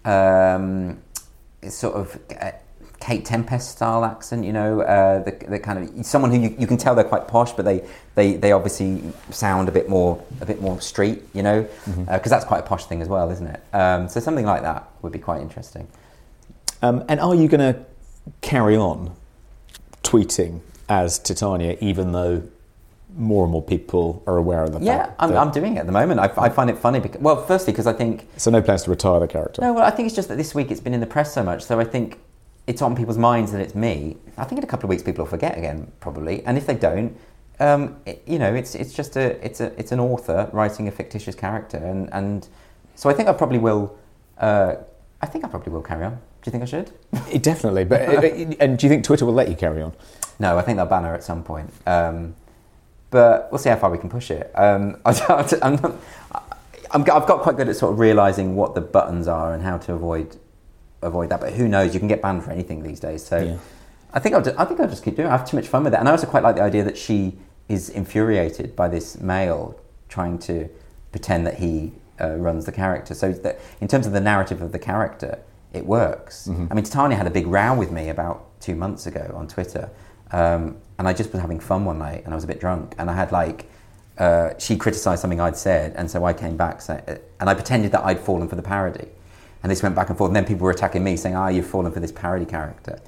um, 0.06 1.02
sort 1.68 1.96
of 1.96 2.20
uh, 2.40 2.52
Kate 3.06 3.24
Tempest 3.24 3.70
style 3.70 4.04
accent. 4.04 4.44
You 4.44 4.54
know, 4.54 4.82
uh, 4.82 5.24
the, 5.24 5.32
the 5.48 5.60
kind 5.60 5.78
of 6.00 6.06
someone 6.06 6.32
who 6.32 6.40
you, 6.40 6.56
you 6.58 6.66
can 6.66 6.76
tell 6.76 6.96
they're 6.96 7.04
quite 7.04 7.28
posh, 7.28 7.52
but 7.52 7.64
they, 7.64 7.86
they, 8.16 8.34
they 8.34 8.52
obviously 8.52 9.04
sound 9.30 9.70
a 9.70 9.72
bit 9.72 9.88
more 9.88 10.24
a 10.42 10.46
bit 10.46 10.60
more 10.60 10.82
street. 10.82 11.22
You 11.34 11.44
know, 11.44 11.68
because 11.86 12.32
that's 12.32 12.46
quite 12.46 12.60
a 12.60 12.68
posh 12.68 12.86
thing 12.86 13.04
as 13.04 13.08
well, 13.08 13.30
isn't 13.30 13.46
it? 13.46 13.62
Um, 13.74 14.10
so 14.10 14.20
something 14.20 14.46
like 14.46 14.64
that 14.64 14.90
would 15.04 15.12
be 15.12 15.20
quite 15.20 15.42
interesting. 15.42 15.88
Um, 16.82 17.04
and 17.08 17.20
are 17.20 17.36
you 17.36 17.48
going 17.48 17.74
to 17.74 17.86
carry 18.42 18.76
on 18.76 19.16
tweeting 20.04 20.62
as 20.90 21.20
Titania, 21.20 21.78
even 21.82 22.12
though 22.12 22.42
more 23.16 23.44
and 23.44 23.52
more 23.52 23.62
people 23.62 24.24
are 24.26 24.38
aware 24.38 24.64
of 24.64 24.74
the 24.74 24.80
Yeah, 24.80 25.06
fact 25.06 25.16
I'm, 25.20 25.38
I'm 25.38 25.52
doing 25.52 25.78
it 25.78 25.82
at 25.82 25.86
the 25.86 25.92
moment. 25.92 26.20
I, 26.20 26.32
I 26.38 26.50
find 26.50 26.70
it 26.70 26.78
funny 26.78 27.00
because, 27.00 27.22
well, 27.22 27.46
firstly 27.46 27.72
because 27.72 27.88
I 27.88 27.94
think 27.94 28.28
So 28.38 28.50
no 28.52 28.62
plans 28.62 28.84
to 28.84 28.90
retire 28.90 29.20
the 29.20 29.28
character. 29.28 29.62
No, 29.62 29.74
well, 29.74 29.84
I 29.86 29.92
think 29.92 30.08
it's 30.08 30.16
just 30.16 30.28
that 30.30 30.38
this 30.38 30.54
week 30.56 30.72
it's 30.72 30.82
been 30.82 30.94
in 30.94 31.00
the 31.00 31.08
press 31.08 31.34
so 31.34 31.44
much, 31.44 31.64
so 31.64 31.80
I 31.80 31.86
think 31.86 32.20
it's 32.68 32.82
on 32.82 32.96
people's 32.96 33.18
minds 33.18 33.52
that 33.52 33.62
it's 33.62 33.76
me. 33.76 34.18
I 34.38 34.44
think 34.44 34.60
in 34.60 34.64
a 34.64 34.68
couple 34.68 34.88
of 34.88 34.90
weeks 34.90 35.04
people 35.04 35.24
will 35.24 35.30
forget 35.30 35.58
again, 35.58 35.92
probably, 36.00 36.44
and 36.46 36.58
if 36.58 36.66
they 36.66 36.76
don't, 36.76 37.16
um, 37.60 37.98
it, 38.06 38.24
you 38.26 38.40
know, 38.40 38.54
it's 38.54 38.76
it's 38.76 38.94
just 38.94 39.16
a 39.16 39.44
it's 39.46 39.62
a 39.62 39.78
it's 39.80 39.92
an 39.92 40.00
author 40.00 40.50
writing 40.52 40.88
a 40.88 40.92
fictitious 40.92 41.36
character, 41.36 41.78
and 41.78 42.10
and 42.12 42.48
so 42.96 43.10
I 43.10 43.14
think 43.14 43.30
I 43.30 43.34
probably 43.34 43.60
will. 43.60 43.98
Uh, 44.38 44.76
I 45.22 45.28
think 45.28 45.46
I 45.46 45.48
probably 45.48 45.72
will 45.72 45.82
carry 45.82 46.06
on. 46.06 46.14
Do 46.16 46.20
you 46.46 46.52
think 46.52 46.64
I 46.64 46.66
should? 46.66 46.92
It- 47.32 47.44
definitely. 47.44 47.86
But 47.86 48.02
and 48.60 48.78
do 48.78 48.86
you 48.86 48.90
think 48.90 49.04
Twitter 49.04 49.26
will 49.26 49.34
let 49.34 49.50
you 49.50 49.56
carry 49.56 49.82
on? 49.82 49.94
No, 50.40 50.58
I 50.58 50.62
think 50.62 50.78
they'll 50.78 50.86
ban 50.86 51.04
her 51.04 51.14
at 51.14 51.24
some 51.24 51.44
point. 51.44 51.72
Um, 51.88 52.36
but 53.10 53.50
we'll 53.52 53.60
see 53.60 53.70
how 53.70 53.78
far 53.78 53.90
we 53.90 53.98
can 53.98 54.10
push 54.10 54.30
it. 54.30 54.52
Um, 54.56 54.98
I, 55.06 55.12
am 55.62 55.76
not, 55.76 55.96
I'm, 56.92 57.02
I've 57.02 57.06
got 57.06 57.40
quite 57.40 57.56
good 57.56 57.70
at 57.70 57.76
sort 57.78 57.94
of 57.94 58.00
realizing 58.00 58.56
what 58.56 58.76
the 58.76 58.82
buttons 58.82 59.28
are 59.28 59.54
and 59.54 59.64
how 59.64 59.78
to 59.78 59.94
avoid 59.94 60.36
avoid 61.06 61.30
that. 61.30 61.40
But 61.40 61.54
who 61.54 61.68
knows? 61.68 61.94
You 61.94 62.00
can 62.00 62.08
get 62.08 62.22
banned 62.22 62.44
for 62.44 62.52
anything 62.52 62.84
these 62.84 63.00
days. 63.00 63.26
So 63.26 63.38
Yeah. 63.40 63.58
I 64.14 64.20
think 64.20 64.34
I'll 64.36 64.42
just, 64.42 64.58
I 64.58 64.66
think 64.66 64.80
I'll 64.80 64.88
just 64.90 65.04
keep 65.04 65.16
doing. 65.16 65.28
it. 65.28 65.32
I 65.32 65.38
have 65.38 65.48
too 65.50 65.58
much 65.58 65.68
fun 65.68 65.84
with 65.84 65.94
it, 65.94 65.98
and 66.00 66.08
I 66.08 66.12
also 66.12 66.28
quite 66.28 66.44
like 66.44 66.56
the 66.56 66.62
idea 66.64 66.84
that 66.84 66.98
she 66.98 67.38
is 67.68 67.90
infuriated 67.90 68.76
by 68.76 68.88
this 68.88 69.20
male 69.20 69.78
trying 70.08 70.38
to 70.40 70.70
pretend 71.12 71.46
that 71.48 71.56
he 71.60 71.92
uh, 72.22 72.36
runs 72.36 72.66
the 72.66 72.72
character. 72.72 73.14
So 73.14 73.32
that 73.34 73.60
in 73.82 73.88
terms 73.90 74.08
of 74.08 74.14
the 74.14 74.22
narrative 74.22 74.62
of 74.62 74.72
the 74.72 74.80
character, 74.80 75.40
it 75.74 75.86
works. 75.86 76.48
I 76.48 76.52
mean, 76.74 76.86
Titania 76.86 77.18
had 77.18 77.28
a 77.28 77.32
big 77.32 77.48
row 77.48 77.74
with 77.76 77.92
me 77.92 78.08
about 78.10 78.38
two 78.62 78.76
months 78.76 79.06
ago 79.06 79.34
on 79.36 79.48
Twitter, 79.50 79.90
um, 80.32 80.78
and 80.98 81.08
I 81.10 81.14
just 81.14 81.34
was 81.34 81.42
having 81.42 81.60
fun 81.60 81.84
one 81.84 82.00
night, 82.00 82.24
and 82.24 82.34
I 82.34 82.36
was 82.36 82.46
a 82.46 82.48
bit 82.48 82.60
drunk, 82.60 82.96
and 82.98 83.10
I 83.10 83.14
had 83.16 83.32
like. 83.32 83.70
Uh, 84.18 84.54
she 84.58 84.78
criticised 84.78 85.20
something 85.20 85.42
I'd 85.42 85.58
said, 85.58 85.92
and 85.98 86.10
so 86.10 86.24
I 86.24 86.32
came 86.32 86.56
back, 86.56 86.82
say, 86.82 87.02
and 87.42 87.50
I 87.50 87.54
pretended 87.54 87.92
that 87.92 88.06
I'd 88.06 88.18
fallen 88.22 88.48
for 88.48 88.56
the 88.56 88.62
parody, 88.62 89.10
and 89.66 89.72
this 89.72 89.82
went 89.82 89.96
back 89.96 90.10
and 90.10 90.18
forth. 90.18 90.30
And 90.30 90.36
then 90.36 90.46
people 90.46 90.64
were 90.66 90.70
attacking 90.72 91.04
me, 91.04 91.18
saying, 91.18 91.36
"Ah, 91.36 91.48
you've 91.48 91.66
fallen 91.66 91.92
for 91.92 92.00
this 92.00 92.12
parody 92.12 92.46
character," 92.46 93.00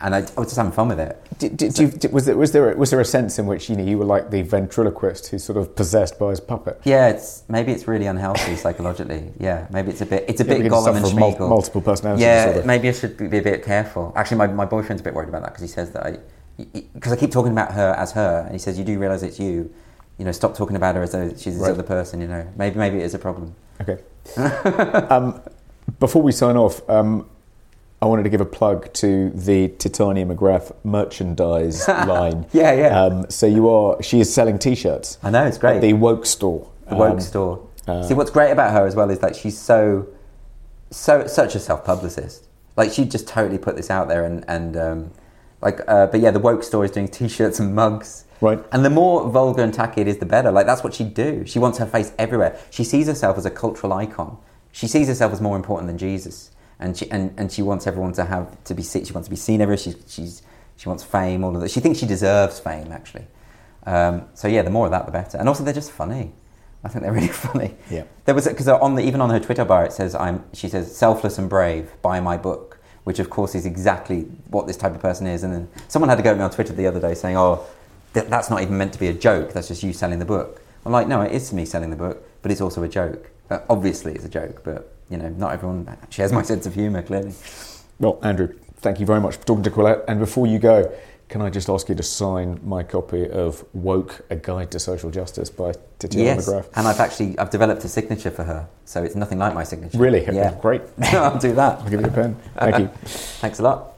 and 0.00 0.16
I, 0.16 0.18
I 0.18 0.40
was 0.40 0.48
just 0.48 0.56
having 0.56 0.72
fun 0.72 0.88
with 0.88 0.98
it. 0.98 1.16
Did, 1.38 1.56
did, 1.56 1.74
do 1.74 1.82
you, 1.84 1.90
did- 1.92 2.12
was, 2.12 2.24
there, 2.26 2.36
was, 2.36 2.50
there 2.50 2.72
a, 2.72 2.76
was 2.76 2.90
there 2.90 2.98
a 2.98 3.04
sense 3.04 3.38
in 3.38 3.46
which 3.46 3.70
you 3.70 3.76
know 3.76 3.84
you 3.84 3.98
were 3.98 4.04
like 4.04 4.28
the 4.32 4.42
ventriloquist 4.42 5.28
who's 5.28 5.44
sort 5.44 5.56
of 5.58 5.76
possessed 5.76 6.18
by 6.18 6.30
his 6.30 6.40
puppet? 6.40 6.80
Yeah, 6.82 7.10
it's 7.10 7.44
maybe 7.48 7.70
it's 7.70 7.86
really 7.86 8.06
unhealthy 8.06 8.56
psychologically. 8.64 9.30
Yeah, 9.38 9.68
maybe 9.70 9.92
it's 9.92 10.00
a 10.00 10.06
bit 10.06 10.24
it's 10.28 10.40
a 10.40 10.44
Yeah, 10.44 10.54
bit 10.58 10.72
Gollum 10.72 10.96
and 10.96 11.16
mul- 11.38 11.48
multiple 11.48 11.80
personality 11.80 12.22
Yeah, 12.24 12.46
disorder. 12.46 12.66
maybe 12.66 12.88
I 12.88 12.92
should 12.92 13.16
be 13.16 13.38
a 13.38 13.42
bit 13.42 13.62
careful. 13.62 14.12
Actually, 14.16 14.38
my, 14.38 14.46
my 14.48 14.64
boyfriend's 14.64 15.02
a 15.02 15.04
bit 15.04 15.14
worried 15.14 15.28
about 15.28 15.42
that 15.42 15.50
because 15.52 15.62
he 15.62 15.68
says 15.68 15.92
that 15.92 16.04
I 16.04 16.18
because 16.74 17.12
I 17.12 17.16
keep 17.16 17.30
talking 17.30 17.52
about 17.52 17.70
her 17.72 17.94
as 17.96 18.10
her, 18.12 18.40
and 18.44 18.52
he 18.52 18.58
says 18.58 18.76
you 18.76 18.84
do 18.84 18.98
realise 18.98 19.22
it's 19.22 19.38
you. 19.38 19.72
You 20.18 20.26
know, 20.26 20.32
stop 20.32 20.54
talking 20.54 20.76
about 20.76 20.94
her 20.96 21.02
as 21.02 21.12
though 21.12 21.28
she's 21.30 21.54
this 21.54 21.62
Right. 21.62 21.70
other 21.70 21.82
person. 21.82 22.20
You 22.20 22.26
know, 22.28 22.46
maybe 22.56 22.76
maybe 22.76 22.98
it 22.98 23.04
is 23.04 23.14
a 23.14 23.18
problem. 23.18 23.54
Okay. 23.80 23.98
um, 25.08 25.40
before 26.02 26.20
we 26.20 26.32
sign 26.32 26.56
off, 26.56 26.82
um, 26.90 27.28
I 28.02 28.06
wanted 28.06 28.24
to 28.24 28.28
give 28.28 28.40
a 28.40 28.44
plug 28.44 28.92
to 28.94 29.30
the 29.30 29.68
Titania 29.68 30.26
McGrath 30.26 30.74
merchandise 30.82 31.86
line. 32.12 32.44
Yeah, 32.52 32.72
yeah. 32.72 33.00
Um, 33.00 33.30
so 33.30 33.46
you 33.46 33.68
are, 33.68 34.02
she 34.02 34.18
is 34.18 34.34
selling 34.34 34.58
T-shirts. 34.58 35.18
I 35.22 35.30
know 35.30 35.46
it's 35.46 35.58
great. 35.58 35.76
At 35.76 35.82
the 35.82 35.92
Woke 35.92 36.26
store. 36.26 36.68
the 36.88 36.96
woke 36.96 37.12
Um, 37.12 37.20
store. 37.20 37.68
uh, 37.86 38.02
See, 38.02 38.14
what's 38.14 38.32
great 38.32 38.50
about 38.50 38.72
her 38.72 38.84
as 38.84 38.96
well 38.96 39.10
is 39.10 39.20
that 39.20 39.36
she's 39.36 39.56
so, 39.56 40.08
so 40.90 41.28
such 41.28 41.54
a 41.54 41.60
self 41.60 41.84
publicist. 41.84 42.48
Like 42.76 42.90
she 42.90 43.04
just 43.04 43.28
totally 43.28 43.58
put 43.58 43.76
this 43.76 43.88
out 43.88 44.08
there, 44.08 44.24
and 44.24 44.44
and 44.48 44.76
um, 44.76 45.10
like, 45.60 45.78
uh, 45.86 46.06
but 46.08 46.18
yeah, 46.20 46.32
the 46.32 46.40
woke 46.40 46.64
store 46.64 46.84
is 46.84 46.90
doing 46.90 47.06
t-shirts 47.06 47.60
and 47.60 47.72
mugs. 47.76 48.24
Right. 48.40 48.58
And 48.72 48.84
the 48.84 48.90
more 48.90 49.28
vulgar 49.30 49.62
and 49.62 49.72
tacky 49.72 50.00
it 50.00 50.08
is, 50.08 50.18
the 50.18 50.26
better. 50.26 50.50
Like 50.50 50.66
that's 50.66 50.82
what 50.82 50.94
she'd 50.94 51.14
do. 51.14 51.44
She 51.46 51.60
wants 51.60 51.78
her 51.78 51.86
face 51.86 52.10
everywhere. 52.18 52.58
She 52.70 52.82
sees 52.82 53.06
herself 53.06 53.38
as 53.38 53.46
a 53.46 53.50
cultural 53.50 53.92
icon. 53.92 54.38
She 54.72 54.88
sees 54.88 55.08
herself 55.08 55.32
as 55.32 55.40
more 55.40 55.56
important 55.56 55.86
than 55.86 55.98
Jesus, 55.98 56.50
and 56.78 56.96
she 56.96 57.10
and, 57.10 57.32
and 57.36 57.52
she 57.52 57.62
wants 57.62 57.86
everyone 57.86 58.12
to 58.14 58.24
have 58.24 58.62
to 58.64 58.74
be 58.74 58.82
seen. 58.82 59.04
She 59.04 59.12
wants 59.12 59.28
to 59.28 59.30
be 59.30 59.36
seen 59.36 59.60
everywhere. 59.60 59.78
She, 59.78 59.94
she's 60.06 60.42
she 60.76 60.88
wants 60.88 61.04
fame. 61.04 61.44
All 61.44 61.54
of 61.54 61.60
that. 61.62 61.70
She 61.70 61.80
thinks 61.80 61.98
she 61.98 62.06
deserves 62.06 62.58
fame 62.58 62.90
actually. 62.90 63.26
Um, 63.84 64.26
so 64.34 64.48
yeah, 64.48 64.62
the 64.62 64.70
more 64.70 64.86
of 64.86 64.92
that, 64.92 65.06
the 65.06 65.12
better. 65.12 65.38
And 65.38 65.48
also, 65.48 65.64
they're 65.64 65.74
just 65.74 65.92
funny. 65.92 66.32
I 66.84 66.88
think 66.88 67.02
they're 67.04 67.12
really 67.20 67.28
funny. 67.28 67.74
Yeah. 67.90 68.04
There 68.24 68.34
was 68.34 68.48
because 68.48 68.68
on 68.68 68.94
the 68.94 69.02
even 69.02 69.20
on 69.20 69.30
her 69.30 69.40
Twitter 69.40 69.64
bar 69.64 69.84
it 69.84 69.92
says 69.92 70.14
I'm 70.14 70.44
she 70.52 70.68
says 70.68 70.94
selfless 70.96 71.38
and 71.38 71.48
brave 71.48 71.90
buy 72.02 72.20
my 72.20 72.36
book 72.36 72.78
which 73.04 73.18
of 73.18 73.30
course 73.30 73.56
is 73.56 73.66
exactly 73.66 74.22
what 74.50 74.66
this 74.68 74.76
type 74.76 74.94
of 74.94 75.00
person 75.00 75.26
is 75.26 75.42
and 75.42 75.52
then 75.52 75.68
someone 75.88 76.08
had 76.08 76.16
to 76.16 76.22
go 76.22 76.30
at 76.30 76.36
me 76.36 76.42
on 76.42 76.50
Twitter 76.50 76.72
the 76.72 76.86
other 76.86 77.00
day 77.00 77.14
saying 77.14 77.36
oh 77.36 77.64
that 78.12 78.30
that's 78.30 78.50
not 78.50 78.62
even 78.62 78.76
meant 78.76 78.92
to 78.92 78.98
be 78.98 79.08
a 79.08 79.14
joke. 79.14 79.52
That's 79.52 79.68
just 79.68 79.82
you 79.82 79.92
selling 79.92 80.18
the 80.18 80.24
book. 80.24 80.60
I'm 80.84 80.92
like, 80.92 81.08
no, 81.08 81.22
it 81.22 81.32
is 81.32 81.52
me 81.52 81.64
selling 81.64 81.90
the 81.90 81.96
book, 81.96 82.28
but 82.42 82.50
it's 82.50 82.60
also 82.60 82.82
a 82.82 82.88
joke. 82.88 83.30
Uh, 83.52 83.60
obviously, 83.68 84.14
it's 84.14 84.24
a 84.24 84.28
joke, 84.30 84.62
but 84.64 84.94
you 85.10 85.18
know, 85.18 85.28
not 85.28 85.52
everyone 85.52 85.96
shares 86.08 86.32
my 86.32 86.42
sense 86.52 86.64
of 86.66 86.74
humour. 86.74 87.02
Clearly. 87.02 87.34
Well, 87.98 88.18
Andrew, 88.22 88.54
thank 88.76 88.98
you 88.98 89.06
very 89.06 89.20
much 89.20 89.36
for 89.36 89.44
talking 89.44 89.62
to 89.64 89.70
Quillette. 89.70 90.04
And 90.08 90.18
before 90.18 90.46
you 90.46 90.58
go, 90.58 90.90
can 91.28 91.42
I 91.42 91.50
just 91.50 91.68
ask 91.68 91.88
you 91.88 91.94
to 91.94 92.02
sign 92.02 92.60
my 92.64 92.82
copy 92.82 93.28
of 93.28 93.64
Woke: 93.74 94.22
A 94.30 94.36
Guide 94.36 94.70
to 94.70 94.78
Social 94.78 95.10
Justice 95.10 95.50
by 95.50 95.72
Titiana 95.98 96.24
yes, 96.24 96.48
McGrath? 96.48 96.68
and 96.76 96.88
I've 96.88 97.00
actually 97.00 97.38
I've 97.38 97.50
developed 97.50 97.84
a 97.84 97.88
signature 97.88 98.30
for 98.30 98.44
her, 98.44 98.66
so 98.86 99.02
it's 99.02 99.14
nothing 99.14 99.38
like 99.38 99.54
my 99.54 99.64
signature. 99.64 99.98
Really? 99.98 100.24
Yeah. 100.24 100.58
Great. 100.60 100.80
I'll 101.02 101.38
do 101.38 101.52
that. 101.54 101.80
I'll 101.80 101.90
give 101.90 102.00
you 102.00 102.06
a 102.06 102.10
pen. 102.10 102.36
Thank 102.56 102.78
you. 102.78 102.86
Thanks 103.04 103.58
a 103.58 103.64
lot. 103.64 103.88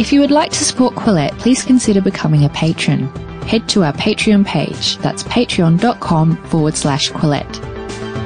If 0.00 0.12
you 0.12 0.18
would 0.20 0.32
like 0.32 0.50
to 0.50 0.64
support 0.64 0.94
Quillette, 0.94 1.38
please 1.38 1.62
consider 1.62 2.00
becoming 2.00 2.44
a 2.44 2.48
patron. 2.48 3.06
Head 3.42 3.68
to 3.68 3.84
our 3.84 3.92
Patreon 3.92 4.44
page. 4.44 4.96
That's 4.98 5.22
patreon.com 5.24 6.36
forward 6.48 6.76
slash 6.76 7.12
Quillette. 7.12 7.73